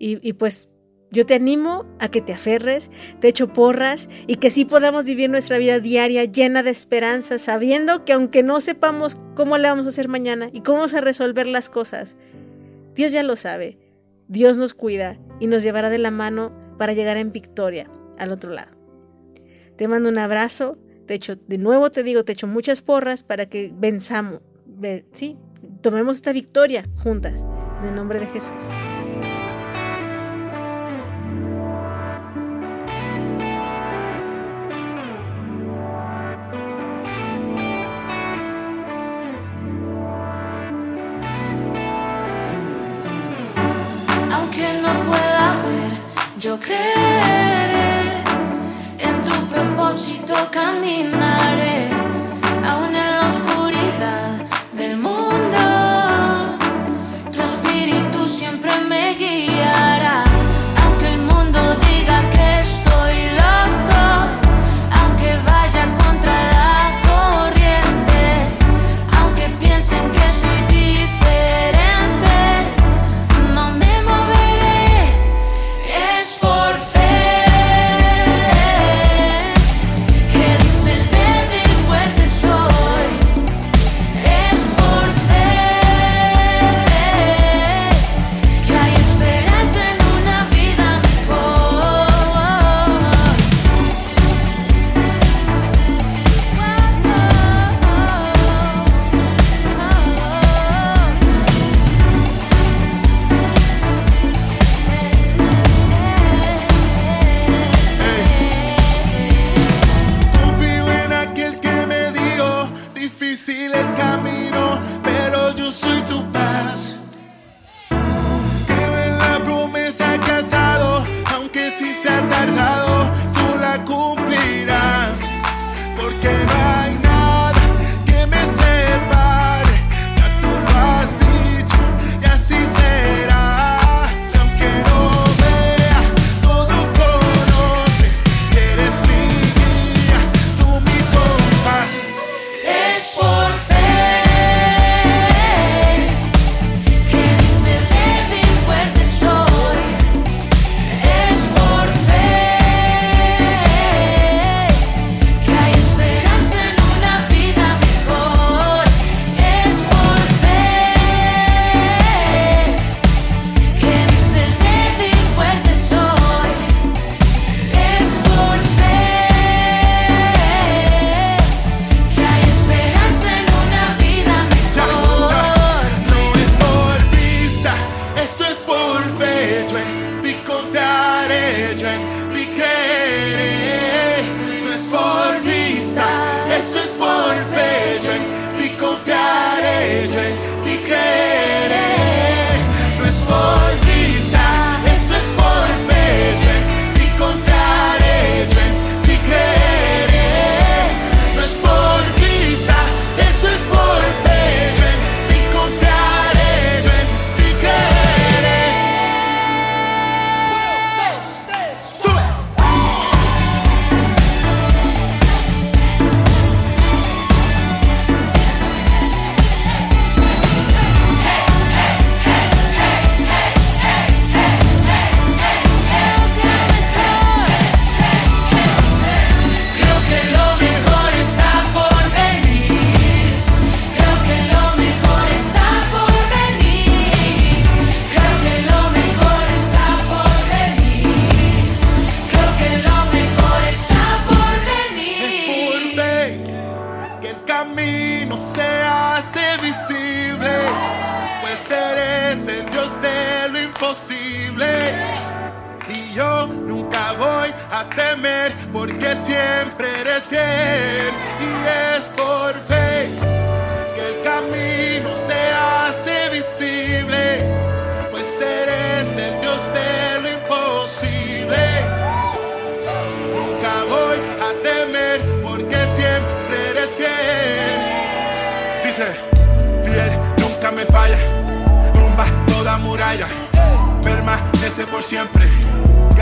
Y, 0.00 0.18
y 0.28 0.34
pues 0.34 0.68
yo 1.10 1.24
te 1.24 1.34
animo 1.34 1.86
a 1.98 2.10
que 2.10 2.20
te 2.20 2.32
aferres, 2.32 2.90
te 3.20 3.28
echo 3.28 3.52
porras 3.52 4.08
y 4.26 4.36
que 4.36 4.50
sí 4.50 4.64
podamos 4.64 5.06
vivir 5.06 5.30
nuestra 5.30 5.58
vida 5.58 5.78
diaria 5.78 6.24
llena 6.24 6.62
de 6.62 6.70
esperanza, 6.70 7.38
sabiendo 7.38 8.04
que 8.04 8.12
aunque 8.12 8.42
no 8.42 8.60
sepamos 8.60 9.18
cómo 9.34 9.56
le 9.56 9.68
vamos 9.68 9.86
a 9.86 9.90
hacer 9.90 10.08
mañana 10.08 10.50
y 10.52 10.60
cómo 10.60 10.78
vamos 10.78 10.94
a 10.94 11.00
resolver 11.00 11.46
las 11.46 11.70
cosas, 11.70 12.16
Dios 12.94 13.12
ya 13.12 13.22
lo 13.22 13.36
sabe. 13.36 13.78
Dios 14.28 14.58
nos 14.58 14.74
cuida 14.74 15.18
y 15.40 15.46
nos 15.46 15.62
llevará 15.62 15.88
de 15.88 15.98
la 15.98 16.10
mano 16.10 16.52
para 16.76 16.92
llegar 16.92 17.16
en 17.16 17.32
victoria 17.32 17.90
al 18.18 18.30
otro 18.30 18.50
lado. 18.52 18.76
Te 19.76 19.88
mando 19.88 20.10
un 20.10 20.18
abrazo, 20.18 20.76
te 21.06 21.14
echo, 21.14 21.36
de 21.36 21.56
nuevo 21.56 21.90
te 21.90 22.02
digo, 22.02 22.24
te 22.24 22.32
echo 22.32 22.46
muchas 22.46 22.82
porras 22.82 23.22
para 23.22 23.46
que 23.46 23.72
venzamos, 23.74 24.40
sí, 25.12 25.38
tomemos 25.80 26.16
esta 26.16 26.32
victoria 26.32 26.84
juntas, 27.02 27.46
en 27.80 27.88
el 27.88 27.94
nombre 27.94 28.20
de 28.20 28.26
Jesús. 28.26 28.64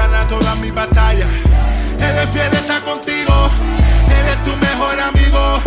gana 0.07 0.27
todas 0.29 0.57
mis 0.59 0.73
batallas. 0.73 1.29
Él 1.99 2.19
es 2.23 2.31
fiel, 2.31 2.53
está 2.53 2.81
contigo. 2.83 3.51
Eres 4.09 4.43
tu 4.45 4.57
mejor 4.57 5.01
amigo. 5.01 5.61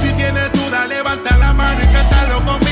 Si 0.00 0.12
tienes 0.12 0.52
duda, 0.52 0.86
levanta 0.86 1.36
la 1.36 1.52
mano 1.52 1.82
y 1.82 1.86
cántalo 1.92 2.44
conmigo. 2.44 2.67